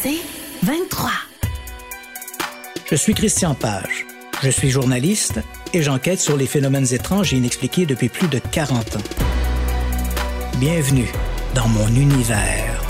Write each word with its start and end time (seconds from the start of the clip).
C'est 0.00 0.20
23. 0.62 1.10
Je 2.88 2.94
suis 2.94 3.14
Christian 3.14 3.54
Page. 3.54 4.06
Je 4.44 4.48
suis 4.48 4.70
journaliste 4.70 5.40
et 5.74 5.82
j'enquête 5.82 6.20
sur 6.20 6.36
les 6.36 6.46
phénomènes 6.46 6.86
étranges 6.92 7.34
et 7.34 7.36
inexpliqués 7.36 7.84
depuis 7.84 8.08
plus 8.08 8.28
de 8.28 8.38
40 8.38 8.96
ans. 8.96 9.00
Bienvenue 10.60 11.10
dans 11.56 11.66
mon 11.66 11.88
univers. 11.88 12.80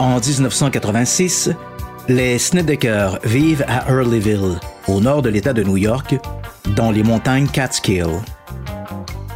En 0.00 0.18
1986, 0.18 1.50
les 2.08 2.36
Snedeker 2.40 3.20
vivent 3.22 3.64
à 3.68 3.88
Hurleyville, 3.92 4.58
au 4.88 5.00
nord 5.00 5.22
de 5.22 5.28
l'État 5.28 5.52
de 5.52 5.62
New 5.62 5.76
York, 5.76 6.16
dans 6.74 6.90
les 6.90 7.04
montagnes 7.04 7.46
Catskill. 7.46 8.08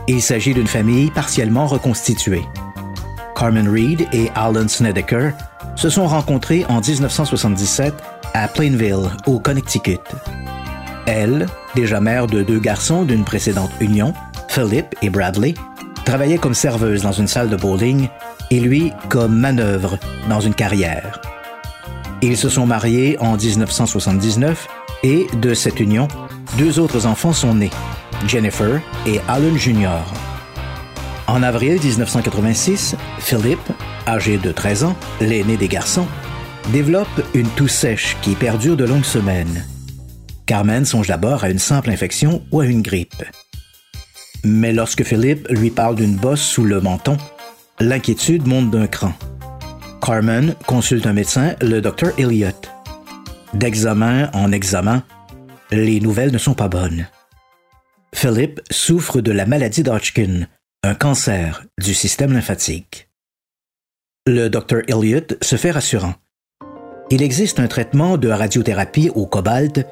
Il 0.06 0.20
s'agit 0.20 0.52
d'une 0.52 0.66
famille 0.66 1.10
partiellement 1.10 1.66
reconstituée. 1.66 2.44
Carmen 3.34 3.68
Reed 3.68 4.06
et 4.12 4.30
Alan 4.34 4.68
Snedeker 4.68 5.32
se 5.76 5.88
sont 5.88 6.06
rencontrés 6.06 6.64
en 6.68 6.80
1977 6.80 7.94
à 8.34 8.48
Plainville, 8.48 9.10
au 9.26 9.38
Connecticut. 9.38 9.98
Elle, 11.06 11.46
déjà 11.74 12.00
mère 12.00 12.26
de 12.26 12.42
deux 12.42 12.58
garçons 12.58 13.04
d'une 13.04 13.24
précédente 13.24 13.70
union, 13.80 14.12
Philip 14.48 14.94
et 15.02 15.10
Bradley, 15.10 15.54
travaillait 16.04 16.38
comme 16.38 16.54
serveuse 16.54 17.02
dans 17.02 17.12
une 17.12 17.26
salle 17.26 17.48
de 17.48 17.56
bowling 17.56 18.08
et 18.50 18.60
lui 18.60 18.92
comme 19.08 19.34
manœuvre 19.34 19.98
dans 20.28 20.40
une 20.40 20.54
carrière. 20.54 21.20
Ils 22.22 22.36
se 22.36 22.48
sont 22.48 22.66
mariés 22.66 23.16
en 23.20 23.36
1979 23.36 24.68
et 25.02 25.26
de 25.40 25.54
cette 25.54 25.80
union, 25.80 26.08
deux 26.56 26.78
autres 26.78 27.06
enfants 27.06 27.32
sont 27.32 27.54
nés, 27.54 27.70
Jennifer 28.26 28.80
et 29.06 29.20
Alan 29.28 29.56
Jr. 29.56 30.02
En 31.26 31.42
avril 31.42 31.80
1986, 31.82 32.96
Philip, 33.18 33.58
âgé 34.06 34.38
de 34.38 34.52
13 34.52 34.84
ans, 34.84 34.96
l'aîné 35.20 35.56
des 35.56 35.68
garçons, 35.68 36.06
développe 36.72 37.22
une 37.34 37.48
toux 37.48 37.68
sèche 37.68 38.16
qui 38.22 38.34
perdure 38.34 38.76
de 38.76 38.84
longues 38.84 39.04
semaines. 39.04 39.64
Carmen 40.46 40.84
songe 40.84 41.08
d'abord 41.08 41.44
à 41.44 41.50
une 41.50 41.58
simple 41.58 41.90
infection 41.90 42.42
ou 42.52 42.60
à 42.60 42.66
une 42.66 42.82
grippe. 42.82 43.24
Mais 44.44 44.72
lorsque 44.72 45.04
Philip 45.04 45.46
lui 45.48 45.70
parle 45.70 45.96
d'une 45.96 46.16
bosse 46.16 46.42
sous 46.42 46.64
le 46.64 46.80
menton, 46.80 47.16
l'inquiétude 47.80 48.46
monte 48.46 48.70
d'un 48.70 48.86
cran. 48.86 49.14
Carmen 50.02 50.54
consulte 50.66 51.06
un 51.06 51.14
médecin, 51.14 51.54
le 51.62 51.80
docteur 51.80 52.12
Elliott. 52.18 52.70
D'examen 53.54 54.30
en 54.34 54.52
examen, 54.52 55.02
les 55.70 56.00
nouvelles 56.00 56.32
ne 56.32 56.38
sont 56.38 56.54
pas 56.54 56.68
bonnes. 56.68 57.06
Philip 58.14 58.60
souffre 58.70 59.20
de 59.20 59.32
la 59.32 59.46
maladie 59.46 59.82
d'Hodgkin, 59.82 60.46
un 60.82 60.94
cancer 60.94 61.64
du 61.80 61.94
système 61.94 62.32
lymphatique. 62.32 63.08
Le 64.26 64.48
docteur 64.48 64.82
Elliott 64.88 65.36
se 65.42 65.56
fait 65.56 65.70
rassurant. 65.70 66.14
Il 67.10 67.22
existe 67.22 67.60
un 67.60 67.66
traitement 67.66 68.16
de 68.16 68.28
radiothérapie 68.28 69.10
au 69.14 69.26
cobalt 69.26 69.86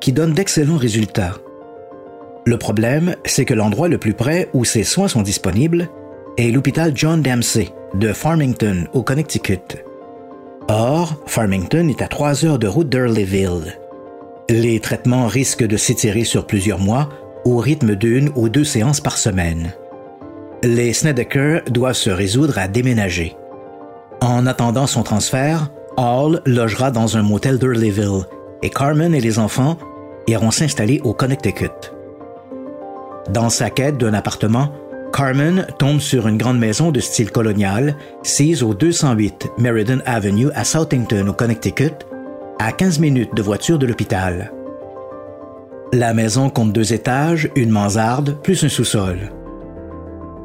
qui 0.00 0.12
donne 0.12 0.32
d'excellents 0.32 0.76
résultats. 0.76 1.38
Le 2.46 2.58
problème, 2.58 3.16
c'est 3.24 3.44
que 3.44 3.54
l'endroit 3.54 3.88
le 3.88 3.98
plus 3.98 4.14
près 4.14 4.48
où 4.54 4.64
ces 4.64 4.84
soins 4.84 5.08
sont 5.08 5.22
disponibles 5.22 5.88
est 6.36 6.50
l'hôpital 6.50 6.92
John 6.94 7.22
Dempsey 7.22 7.70
de 7.94 8.12
Farmington, 8.12 8.88
au 8.92 9.02
Connecticut. 9.02 9.84
Or, 10.68 11.22
Farmington 11.26 11.88
est 11.88 12.02
à 12.02 12.08
trois 12.08 12.44
heures 12.44 12.58
de 12.58 12.66
route 12.66 12.88
d'Earlyville. 12.88 13.78
Les 14.50 14.78
traitements 14.78 15.26
risquent 15.26 15.66
de 15.66 15.78
s'étirer 15.78 16.24
sur 16.24 16.46
plusieurs 16.46 16.78
mois 16.78 17.08
au 17.46 17.56
rythme 17.56 17.94
d'une 17.94 18.30
ou 18.34 18.50
deux 18.50 18.64
séances 18.64 19.00
par 19.00 19.16
semaine. 19.16 19.72
Les 20.62 20.92
Snedeker 20.92 21.62
doivent 21.70 21.94
se 21.94 22.10
résoudre 22.10 22.58
à 22.58 22.68
déménager. 22.68 23.36
En 24.20 24.46
attendant 24.46 24.86
son 24.86 25.02
transfert, 25.02 25.70
Hall 25.96 26.42
logera 26.44 26.90
dans 26.90 27.16
un 27.16 27.22
motel 27.22 27.58
d'Earlyville 27.58 28.24
et 28.62 28.70
Carmen 28.70 29.14
et 29.14 29.20
les 29.20 29.38
enfants 29.38 29.78
iront 30.26 30.50
s'installer 30.50 31.00
au 31.04 31.14
Connecticut. 31.14 31.92
Dans 33.30 33.48
sa 33.48 33.70
quête 33.70 33.96
d'un 33.96 34.12
appartement, 34.12 34.72
Carmen 35.12 35.66
tombe 35.78 36.00
sur 36.00 36.28
une 36.28 36.38
grande 36.38 36.58
maison 36.58 36.90
de 36.90 37.00
style 37.00 37.30
colonial, 37.30 37.96
sise 38.22 38.62
au 38.62 38.74
208 38.74 39.52
Meriden 39.58 40.02
Avenue 40.04 40.48
à 40.54 40.64
Southington, 40.64 41.28
au 41.28 41.32
Connecticut, 41.32 41.94
à 42.66 42.72
15 42.72 42.98
minutes 42.98 43.34
de 43.34 43.42
voiture 43.42 43.78
de 43.78 43.84
l'hôpital. 43.84 44.50
La 45.92 46.14
maison 46.14 46.48
compte 46.48 46.72
deux 46.72 46.94
étages, 46.94 47.50
une 47.56 47.68
mansarde, 47.68 48.38
plus 48.42 48.64
un 48.64 48.70
sous-sol. 48.70 49.18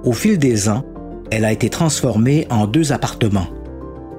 Au 0.04 0.12
fil 0.12 0.38
des 0.38 0.68
ans, 0.68 0.84
elle 1.32 1.46
a 1.46 1.54
été 1.54 1.70
transformée 1.70 2.46
en 2.50 2.68
deux 2.68 2.92
appartements. 2.92 3.48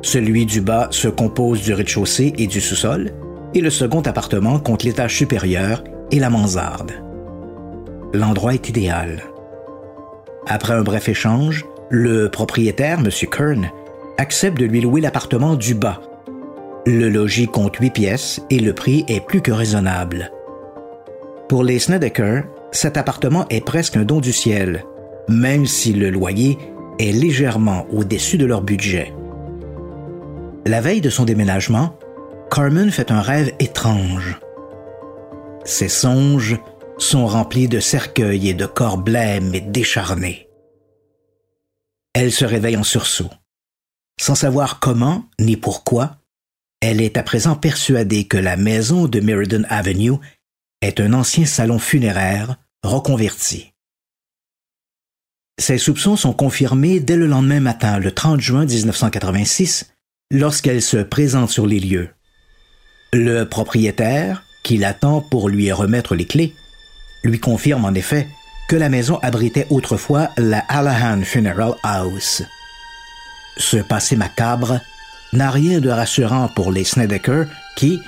Celui 0.00 0.47
du 0.47 0.62
bas 0.62 0.89
se 0.91 1.09
compose 1.09 1.60
du 1.60 1.75
rez-de-chaussée 1.75 2.33
et 2.39 2.47
du 2.47 2.62
sous-sol, 2.62 3.10
et 3.53 3.60
le 3.60 3.69
second 3.69 4.00
appartement 4.00 4.59
compte 4.59 4.83
l'étage 4.83 5.15
supérieur 5.15 5.84
et 6.10 6.21
la 6.21 6.31
mansarde. 6.31 6.93
L'endroit 8.15 8.55
est 8.55 8.66
idéal. 8.66 9.25
Après 10.47 10.72
un 10.72 10.83
bref 10.83 11.10
échange, 11.10 11.66
le 11.91 12.31
propriétaire, 12.31 13.00
M. 13.00 13.10
Kern, 13.31 13.71
accepte 14.16 14.59
de 14.59 14.65
lui 14.65 14.81
louer 14.81 15.03
l'appartement 15.03 15.55
du 15.55 15.75
bas. 15.75 16.00
Le 16.93 17.09
logis 17.09 17.47
compte 17.47 17.77
huit 17.77 17.91
pièces 17.91 18.41
et 18.51 18.59
le 18.59 18.75
prix 18.75 19.05
est 19.06 19.25
plus 19.25 19.41
que 19.41 19.53
raisonnable. 19.53 20.33
Pour 21.49 21.62
les 21.62 21.78
Snedeker, 21.78 22.43
cet 22.73 22.97
appartement 22.97 23.47
est 23.49 23.65
presque 23.65 23.97
un 23.97 24.05
don 24.05 24.21
du 24.21 24.33
ciel, 24.33 24.84
même 25.28 25.67
si 25.67 25.93
le 25.93 26.11
loyer 26.11 26.59
est 26.99 27.12
légèrement 27.12 27.87
au-dessus 27.93 28.39
de 28.39 28.45
leur 28.45 28.62
budget. 28.62 29.15
La 30.67 30.81
veille 30.81 31.01
de 31.01 31.11
son 31.11 31.25
déménagement, 31.25 31.97
Carmen 32.51 32.91
fait 32.91 33.12
un 33.12 33.21
rêve 33.21 33.53
étrange. 33.61 34.41
Ses 35.65 35.89
songes 35.89 36.59
sont 36.99 37.28
remplis 37.28 37.69
de 37.69 37.78
cercueils 37.78 38.49
et 38.49 38.55
de 38.55 38.67
corps 38.67 38.99
blêmes 38.99 39.55
et 39.55 39.61
décharnés. 39.61 40.49
Elle 42.15 42.33
se 42.33 42.45
réveille 42.45 42.77
en 42.77 42.83
sursaut. 42.83 43.31
Sans 44.21 44.34
savoir 44.34 44.81
comment 44.81 45.27
ni 45.39 45.57
pourquoi, 45.57 46.20
elle 46.81 47.01
est 47.01 47.17
à 47.19 47.23
présent 47.23 47.57
persuadée 47.57 48.25
que 48.25 48.39
la 48.39 48.57
maison 48.57 49.07
de 49.07 49.21
Meriden 49.21 49.67
Avenue 49.69 50.15
est 50.81 51.01
un 51.01 51.13
ancien 51.13 51.45
salon 51.45 51.79
funéraire 51.79 52.57
reconverti. 52.83 53.73
Ses 55.59 55.77
soupçons 55.77 56.17
sont 56.17 56.33
confirmés 56.33 57.01
dès 57.01 57.17
le 57.17 57.27
lendemain 57.27 57.61
matin, 57.61 57.99
le 57.99 58.13
30 58.13 58.41
juin 58.41 58.65
1986, 58.65 59.93
lorsqu'elle 60.31 60.81
se 60.81 60.97
présente 60.97 61.51
sur 61.51 61.67
les 61.67 61.81
lieux. 61.81 62.09
Le 63.13 63.45
propriétaire, 63.45 64.43
qui 64.65 64.79
l'attend 64.79 65.21
pour 65.21 65.51
lui 65.51 65.71
remettre 65.73 66.15
les 66.15 66.27
clés, 66.27 66.55
lui 67.25 67.41
confirme 67.41 67.85
en 67.85 67.93
effet 67.93 68.27
que 68.71 68.77
la 68.77 68.89
maison 68.89 69.19
abritait 69.19 69.67
autrefois 69.69 70.31
la 70.39 70.61
Allahan 70.61 71.23
Funeral 71.25 71.75
House. 71.83 72.43
Ce 73.59 73.77
passé 73.77 74.17
macabre 74.17 74.81
n'a 75.33 75.51
rien 75.51 75.81
de 75.81 75.91
rassurant 75.91 76.49
pour 76.49 76.73
les 76.73 76.85
Snedeker 76.85 77.47
qui, 77.77 78.01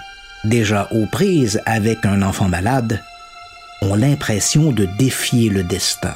déjà 0.45 0.89
aux 0.91 1.07
prises 1.07 1.61
avec 1.67 2.05
un 2.05 2.23
enfant 2.23 2.49
malade, 2.49 3.01
ont 3.81 3.95
l'impression 3.95 4.73
de 4.73 4.87
défier 4.99 5.49
le 5.49 5.63
destin. 5.63 6.15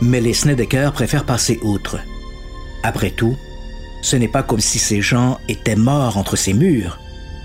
Mais 0.00 0.20
les 0.20 0.34
Snedeker 0.34 0.92
préfèrent 0.92 1.24
passer 1.24 1.58
outre. 1.62 1.98
Après 2.82 3.10
tout, 3.10 3.36
ce 4.02 4.16
n'est 4.16 4.28
pas 4.28 4.42
comme 4.42 4.60
si 4.60 4.78
ces 4.78 5.00
gens 5.00 5.38
étaient 5.48 5.76
morts 5.76 6.16
entre 6.16 6.36
ces 6.36 6.52
murs. 6.52 6.98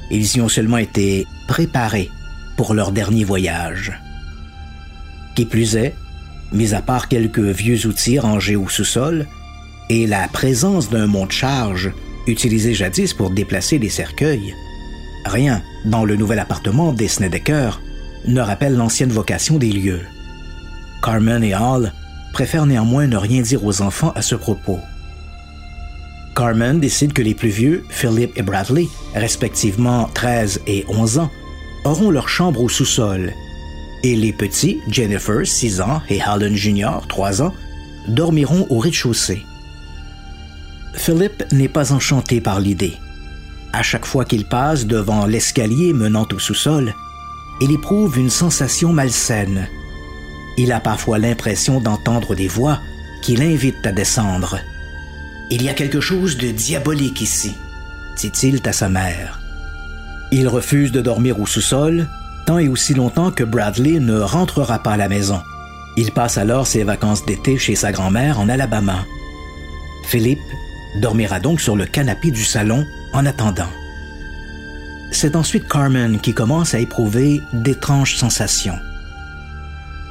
Ils 0.09 0.37
y 0.37 0.41
ont 0.41 0.49
seulement 0.49 0.77
été 0.77 1.25
préparés 1.47 2.09
pour 2.57 2.73
leur 2.73 2.91
dernier 2.91 3.23
voyage. 3.23 3.99
Qui 5.35 5.45
plus 5.45 5.75
est, 5.77 5.95
mis 6.51 6.73
à 6.73 6.81
part 6.81 7.07
quelques 7.07 7.39
vieux 7.39 7.87
outils 7.87 8.19
rangés 8.19 8.57
au 8.57 8.67
sous-sol 8.67 9.25
et 9.89 10.05
la 10.07 10.27
présence 10.27 10.89
d'un 10.89 11.07
monte-charge 11.07 11.91
utilisé 12.27 12.73
jadis 12.73 13.13
pour 13.13 13.29
déplacer 13.29 13.77
les 13.79 13.89
cercueils, 13.89 14.55
rien 15.25 15.61
dans 15.85 16.05
le 16.05 16.15
nouvel 16.15 16.39
appartement 16.39 16.93
des 16.93 17.07
Snedeker 17.07 17.81
ne 18.25 18.41
rappelle 18.41 18.75
l'ancienne 18.75 19.11
vocation 19.11 19.57
des 19.57 19.71
lieux. 19.71 20.01
Carmen 21.01 21.43
et 21.43 21.55
Hall 21.55 21.91
préfèrent 22.33 22.65
néanmoins 22.65 23.07
ne 23.07 23.17
rien 23.17 23.41
dire 23.41 23.65
aux 23.65 23.81
enfants 23.81 24.13
à 24.15 24.21
ce 24.21 24.35
propos. 24.35 24.79
Carmen 26.35 26.79
décide 26.79 27.13
que 27.13 27.21
les 27.21 27.33
plus 27.33 27.49
vieux, 27.49 27.83
Philip 27.89 28.31
et 28.37 28.41
Bradley, 28.41 28.87
respectivement 29.13 30.09
13 30.13 30.61
et 30.67 30.85
11 30.87 31.19
ans, 31.19 31.31
auront 31.83 32.09
leur 32.09 32.29
chambre 32.29 32.61
au 32.61 32.69
sous-sol, 32.69 33.33
et 34.03 34.15
les 34.15 34.31
petits, 34.31 34.79
Jennifer, 34.87 35.45
6 35.45 35.81
ans, 35.81 36.01
et 36.09 36.19
Helen 36.19 36.55
Jr., 36.55 37.05
3 37.07 37.41
ans, 37.41 37.53
dormiront 38.07 38.65
au 38.69 38.79
rez-de-chaussée. 38.79 39.43
Philip 40.93 41.43
n'est 41.51 41.69
pas 41.69 41.93
enchanté 41.93 42.41
par 42.41 42.59
l'idée. 42.59 42.97
À 43.73 43.83
chaque 43.83 44.05
fois 44.05 44.25
qu'il 44.25 44.45
passe 44.45 44.85
devant 44.85 45.25
l'escalier 45.25 45.93
menant 45.93 46.27
au 46.33 46.39
sous-sol, 46.39 46.93
il 47.61 47.71
éprouve 47.71 48.17
une 48.17 48.29
sensation 48.29 48.91
malsaine. 48.91 49.67
Il 50.57 50.71
a 50.71 50.79
parfois 50.79 51.19
l'impression 51.19 51.79
d'entendre 51.79 52.35
des 52.35 52.47
voix 52.47 52.79
qui 53.21 53.35
l'invitent 53.35 53.85
à 53.85 53.91
descendre. 53.91 54.59
Il 55.49 55.63
y 55.63 55.69
a 55.69 55.73
quelque 55.73 56.01
chose 56.01 56.37
de 56.37 56.51
diabolique 56.51 57.21
ici, 57.21 57.55
dit-il 58.17 58.61
à 58.65 58.73
sa 58.73 58.89
mère. 58.89 59.39
Il 60.31 60.47
refuse 60.47 60.91
de 60.91 61.01
dormir 61.01 61.39
au 61.39 61.45
sous-sol 61.45 62.07
tant 62.45 62.57
et 62.57 62.67
aussi 62.67 62.93
longtemps 62.93 63.31
que 63.31 63.43
Bradley 63.43 63.99
ne 63.99 64.19
rentrera 64.19 64.79
pas 64.79 64.93
à 64.93 64.97
la 64.97 65.09
maison. 65.09 65.41
Il 65.97 66.11
passe 66.11 66.37
alors 66.37 66.67
ses 66.67 66.83
vacances 66.83 67.25
d'été 67.25 67.57
chez 67.57 67.75
sa 67.75 67.91
grand-mère 67.91 68.39
en 68.39 68.49
Alabama. 68.49 69.05
Philippe 70.07 70.39
dormira 70.95 71.39
donc 71.39 71.61
sur 71.61 71.75
le 71.75 71.85
canapé 71.85 72.31
du 72.31 72.43
salon 72.43 72.85
en 73.13 73.25
attendant. 73.25 73.69
C'est 75.11 75.35
ensuite 75.35 75.67
Carmen 75.67 76.19
qui 76.19 76.33
commence 76.33 76.73
à 76.73 76.79
éprouver 76.79 77.41
d'étranges 77.53 78.15
sensations. 78.15 78.79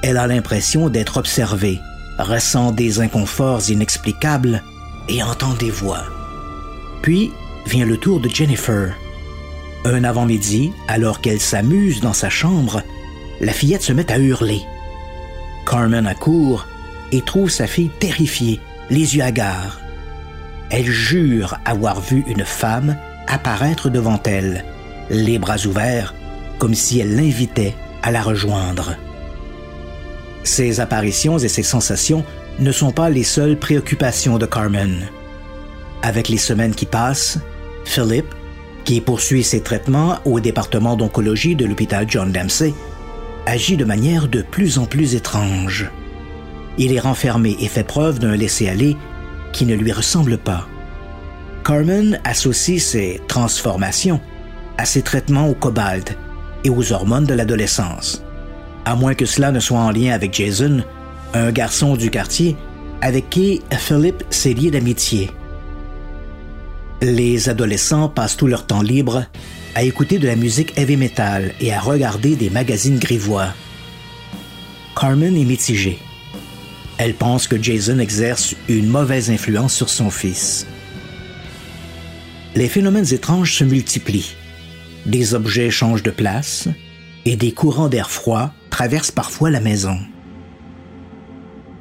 Elle 0.02 0.16
a 0.16 0.26
l'impression 0.26 0.88
d'être 0.88 1.16
observée, 1.16 1.80
ressent 2.18 2.72
des 2.72 3.00
inconforts 3.00 3.68
inexplicables 3.70 4.62
et 5.08 5.22
entend 5.22 5.54
des 5.54 5.70
voix. 5.70 6.04
Puis 7.02 7.30
vient 7.66 7.86
le 7.86 7.96
tour 7.96 8.20
de 8.20 8.28
Jennifer. 8.28 8.94
Un 9.84 10.04
avant-midi, 10.04 10.72
alors 10.88 11.20
qu'elle 11.20 11.40
s'amuse 11.40 12.00
dans 12.00 12.12
sa 12.12 12.28
chambre, 12.28 12.82
la 13.40 13.52
fillette 13.52 13.82
se 13.82 13.92
met 13.92 14.10
à 14.12 14.18
hurler. 14.18 14.62
Carmen 15.66 16.06
accourt 16.06 16.66
et 17.12 17.22
trouve 17.22 17.50
sa 17.50 17.66
fille 17.66 17.90
terrifiée, 17.98 18.60
les 18.90 19.16
yeux 19.16 19.22
hagards. 19.22 19.79
Elle 20.70 20.88
jure 20.88 21.58
avoir 21.64 22.00
vu 22.00 22.24
une 22.28 22.44
femme 22.44 22.96
apparaître 23.26 23.90
devant 23.90 24.20
elle, 24.24 24.64
les 25.10 25.38
bras 25.38 25.66
ouverts, 25.66 26.14
comme 26.58 26.74
si 26.74 27.00
elle 27.00 27.16
l'invitait 27.16 27.74
à 28.02 28.12
la 28.12 28.22
rejoindre. 28.22 28.94
Ces 30.44 30.80
apparitions 30.80 31.38
et 31.38 31.48
ces 31.48 31.64
sensations 31.64 32.24
ne 32.60 32.72
sont 32.72 32.92
pas 32.92 33.10
les 33.10 33.24
seules 33.24 33.58
préoccupations 33.58 34.38
de 34.38 34.46
Carmen. 34.46 35.08
Avec 36.02 36.28
les 36.28 36.38
semaines 36.38 36.74
qui 36.74 36.86
passent, 36.86 37.38
Philip, 37.84 38.26
qui 38.84 39.00
poursuit 39.00 39.44
ses 39.44 39.60
traitements 39.60 40.18
au 40.24 40.40
département 40.40 40.96
d'oncologie 40.96 41.56
de 41.56 41.66
l'hôpital 41.66 42.06
John 42.08 42.32
Dempsey, 42.32 42.74
agit 43.46 43.76
de 43.76 43.84
manière 43.84 44.28
de 44.28 44.42
plus 44.42 44.78
en 44.78 44.86
plus 44.86 45.14
étrange. 45.14 45.90
Il 46.78 46.92
est 46.92 47.00
renfermé 47.00 47.56
et 47.60 47.68
fait 47.68 47.84
preuve 47.84 48.18
d'un 48.18 48.36
laisser-aller 48.36 48.96
qui 49.52 49.66
ne 49.66 49.74
lui 49.74 49.92
ressemble 49.92 50.38
pas. 50.38 50.66
Carmen 51.64 52.20
associe 52.24 52.82
ses 52.82 53.20
transformations 53.28 54.20
à 54.78 54.84
ses 54.84 55.02
traitements 55.02 55.48
au 55.48 55.54
cobalt 55.54 56.16
et 56.64 56.70
aux 56.70 56.92
hormones 56.92 57.26
de 57.26 57.34
l'adolescence. 57.34 58.24
À 58.84 58.94
moins 58.96 59.14
que 59.14 59.26
cela 59.26 59.52
ne 59.52 59.60
soit 59.60 59.78
en 59.78 59.90
lien 59.90 60.12
avec 60.12 60.34
Jason, 60.34 60.82
un 61.34 61.52
garçon 61.52 61.96
du 61.96 62.10
quartier 62.10 62.56
avec 63.02 63.30
qui 63.30 63.62
Philip 63.72 64.24
s'est 64.30 64.52
lié 64.52 64.70
d'amitié. 64.70 65.30
Les 67.02 67.48
adolescents 67.48 68.08
passent 68.08 68.36
tout 68.36 68.46
leur 68.46 68.66
temps 68.66 68.82
libre 68.82 69.24
à 69.74 69.84
écouter 69.84 70.18
de 70.18 70.26
la 70.26 70.36
musique 70.36 70.76
heavy 70.78 70.96
metal 70.96 71.52
et 71.60 71.72
à 71.72 71.80
regarder 71.80 72.36
des 72.36 72.50
magazines 72.50 72.98
grivois. 72.98 73.48
Carmen 74.98 75.36
est 75.36 75.44
mitigée. 75.44 75.98
Elle 77.02 77.14
pense 77.14 77.48
que 77.48 77.56
Jason 77.60 77.98
exerce 77.98 78.54
une 78.68 78.86
mauvaise 78.86 79.30
influence 79.30 79.72
sur 79.72 79.88
son 79.88 80.10
fils. 80.10 80.66
Les 82.54 82.68
phénomènes 82.68 83.10
étranges 83.14 83.54
se 83.54 83.64
multiplient. 83.64 84.36
Des 85.06 85.32
objets 85.32 85.70
changent 85.70 86.02
de 86.02 86.10
place 86.10 86.68
et 87.24 87.36
des 87.36 87.52
courants 87.52 87.88
d'air 87.88 88.10
froid 88.10 88.52
traversent 88.68 89.12
parfois 89.12 89.48
la 89.48 89.60
maison. 89.60 89.96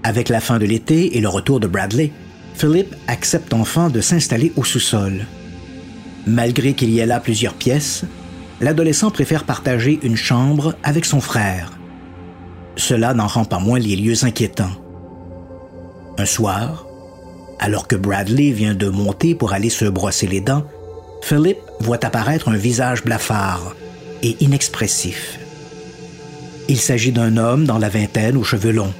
Avec 0.03 0.29
la 0.29 0.39
fin 0.39 0.57
de 0.57 0.65
l'été 0.65 1.17
et 1.17 1.19
le 1.19 1.27
retour 1.27 1.59
de 1.59 1.67
Bradley, 1.67 2.13
Philip 2.53 2.95
accepte 3.07 3.53
enfin 3.53 3.89
de 3.89 3.99
s'installer 3.99 4.53
au 4.55 4.63
sous-sol. 4.63 5.25
Malgré 6.27 6.71
qu'il 6.75 6.91
y 6.91 6.99
ait 6.99 7.05
là 7.05 7.19
plusieurs 7.19 7.55
pièces, 7.55 8.05
l'adolescent 8.61 9.11
préfère 9.11 9.43
partager 9.43 9.99
une 10.01 10.15
chambre 10.15 10.75
avec 10.81 11.03
son 11.03 11.19
frère. 11.19 11.77
Cela 12.77 13.13
n'en 13.13 13.27
rend 13.27 13.43
pas 13.43 13.59
moins 13.59 13.79
les 13.79 13.97
lieux 13.97 14.23
inquiétants. 14.23 14.88
Un 16.19 16.25
soir, 16.25 16.85
alors 17.59 17.87
que 17.87 17.95
Bradley 17.95 18.51
vient 18.51 18.75
de 18.75 18.89
monter 18.89 19.35
pour 19.35 19.53
aller 19.53 19.69
se 19.69 19.85
brosser 19.85 20.27
les 20.27 20.41
dents, 20.41 20.65
Philip 21.21 21.57
voit 21.79 22.03
apparaître 22.03 22.49
un 22.49 22.57
visage 22.57 23.05
blafard 23.05 23.73
et 24.21 24.35
inexpressif. 24.41 25.39
Il 26.67 26.75
s'agit 26.75 27.13
d'un 27.13 27.37
homme 27.37 27.63
dans 27.63 27.77
la 27.77 27.87
vingtaine 27.87 28.35
aux 28.35 28.43
cheveux 28.43 28.73
longs. 28.73 28.93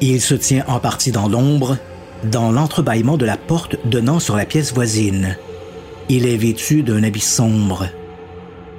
Il 0.00 0.22
se 0.22 0.32
tient 0.32 0.64
en 0.66 0.80
partie 0.80 1.12
dans 1.12 1.28
l'ombre, 1.28 1.76
dans 2.24 2.50
l'entrebâillement 2.50 3.18
de 3.18 3.26
la 3.26 3.36
porte 3.36 3.76
donnant 3.84 4.18
sur 4.18 4.34
la 4.34 4.46
pièce 4.46 4.72
voisine. 4.72 5.36
Il 6.08 6.26
est 6.26 6.38
vêtu 6.38 6.82
d'un 6.82 7.02
habit 7.02 7.20
sombre. 7.20 7.86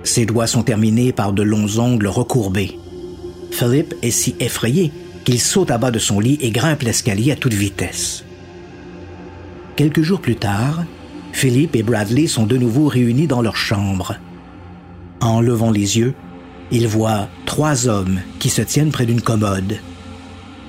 Ses 0.02 0.26
doigts 0.26 0.48
sont 0.48 0.64
terminés 0.64 1.12
par 1.12 1.32
de 1.32 1.44
longs 1.44 1.78
ongles 1.78 2.08
recourbés. 2.08 2.80
Philip 3.52 3.94
est 4.02 4.10
si 4.10 4.36
effrayé 4.40 4.92
qu'il 5.28 5.42
saute 5.42 5.72
à 5.72 5.78
bas 5.78 5.92
de 5.92 6.00
son 6.00 6.22
lit 6.22 6.38
et 6.40 6.52
grimpe 6.52 6.84
l'escalier 6.84 7.34
à 7.34 7.36
toute 7.36 7.54
vitesse. 7.54 8.24
Quelques 9.76 10.02
jours 10.02 10.22
plus 10.22 10.38
tard, 10.38 10.86
Philippe 11.34 11.76
et 11.76 11.84
Bradley 11.84 12.28
sont 12.28 12.46
de 12.46 12.56
nouveau 12.56 12.88
réunis 12.88 13.28
dans 13.28 13.42
leur 13.42 13.58
chambre. 13.58 14.16
En 15.20 15.42
levant 15.42 15.70
les 15.70 15.98
yeux, 15.98 16.14
ils 16.72 16.88
voient 16.88 17.28
trois 17.46 17.90
hommes 17.90 18.22
qui 18.40 18.48
se 18.48 18.62
tiennent 18.62 18.92
près 18.92 19.06
d'une 19.06 19.20
commode. 19.20 19.80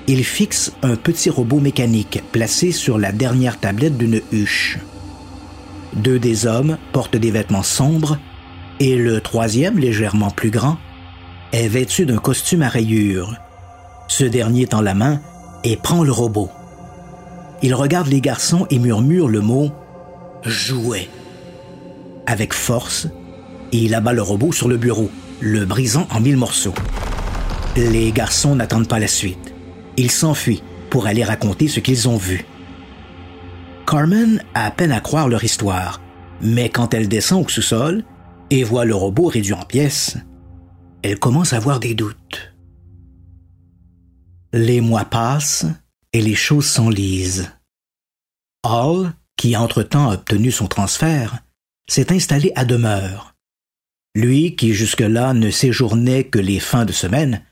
Ils 0.09 0.25
fixent 0.25 0.73
un 0.83 0.97
petit 0.97 1.31
robot 1.31 1.61
mécanique 1.61 2.25
placé 2.33 2.73
sur 2.73 2.99
la 2.99 3.13
dernière 3.13 3.61
tablette 3.61 3.97
d'une 3.97 4.21
huche. 4.33 4.81
Deux 5.95 6.19
des 6.19 6.49
hommes 6.49 6.79
portent 6.93 7.17
des 7.17 7.31
vêtements 7.31 7.63
sombres 7.63 8.19
et 8.81 8.97
le 8.97 9.21
troisième, 9.21 9.79
légèrement 9.79 10.33
plus 10.33 10.51
grand, 10.51 10.79
est 11.53 11.69
vêtu 11.69 12.07
d'un 12.07 12.19
costume 12.19 12.63
à 12.63 12.69
rayures. 12.69 13.37
Ce 14.09 14.25
dernier 14.25 14.67
tend 14.67 14.81
la 14.81 14.95
main 14.95 15.21
et 15.65 15.77
prend 15.77 16.03
le 16.03 16.11
robot. 16.11 16.51
Il 17.63 17.75
regarde 17.75 18.09
les 18.09 18.21
garçons 18.21 18.67
et 18.71 18.79
murmure 18.79 19.29
le 19.29 19.41
mot 19.41 19.71
jouet. 20.45 21.09
Avec 22.27 22.55
force, 22.55 23.09
il 23.71 23.95
abat 23.95 24.13
le 24.13 24.23
robot 24.23 24.53
sur 24.53 24.69
le 24.69 24.77
bureau, 24.77 25.11
le 25.41 25.65
brisant 25.65 26.07
en 26.11 26.21
mille 26.21 26.37
morceaux. 26.37 26.75
Les 27.77 28.11
garçons 28.13 28.57
n'attendent 28.57 28.89
pas 28.89 28.99
la 28.99 29.09
suite. 29.09 29.55
Ils 29.97 30.11
s'enfuient 30.11 30.63
pour 30.91 31.07
aller 31.07 31.25
raconter 31.25 31.69
ce 31.69 31.81
qu'ils 31.81 32.09
ont 32.09 32.17
vu. 32.17 32.47
Carmen 33.87 34.43
a 34.55 34.71
peine 34.71 34.93
à 34.93 35.01
croire 35.01 35.29
leur 35.29 35.45
histoire, 35.45 36.01
mais 36.41 36.69
quand 36.71 36.95
elle 36.95 37.09
descend 37.09 37.45
au 37.45 37.49
sous-sol 37.49 38.05
et 38.51 38.65
voit 38.65 38.85
le 38.85 38.95
robot 38.95 39.27
réduit 39.27 39.55
en 39.55 39.65
pièces, 39.65 40.17
elle 41.03 41.19
commence 41.19 41.53
à 41.53 41.57
avoir 41.57 41.81
des 41.81 41.95
doutes. 41.95 42.55
Les 44.53 44.81
mois 44.81 45.05
passent 45.05 45.67
et 46.15 46.23
les 46.23 46.35
choses 46.35 46.67
s'enlisent. 46.67 47.51
Hall, 48.65 49.13
qui 49.37 49.57
entre-temps 49.57 50.11
a 50.11 50.15
obtenu 50.15 50.51
son 50.51 50.69
transfert, 50.69 51.39
s'est 51.87 52.13
installé 52.13 52.53
à 52.57 52.65
demeure. 52.65 53.35
Lui, 54.15 54.57
qui 54.57 54.73
jusque-là 54.73 55.35
ne 55.35 55.51
séjournait 55.51 56.25
que 56.25 56.39
les 56.39 56.61
fins 56.61 56.87
de 56.87 56.93
semaine, 56.93 57.43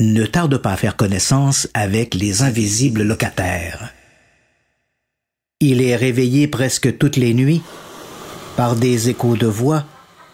ne 0.00 0.24
tarde 0.26 0.58
pas 0.58 0.72
à 0.72 0.76
faire 0.76 0.96
connaissance 0.96 1.68
avec 1.74 2.14
les 2.14 2.42
invisibles 2.42 3.02
locataires. 3.02 3.92
Il 5.58 5.80
est 5.80 5.96
réveillé 5.96 6.46
presque 6.46 6.98
toutes 6.98 7.16
les 7.16 7.34
nuits 7.34 7.62
par 8.56 8.76
des 8.76 9.08
échos 9.08 9.36
de 9.36 9.46
voix 9.46 9.84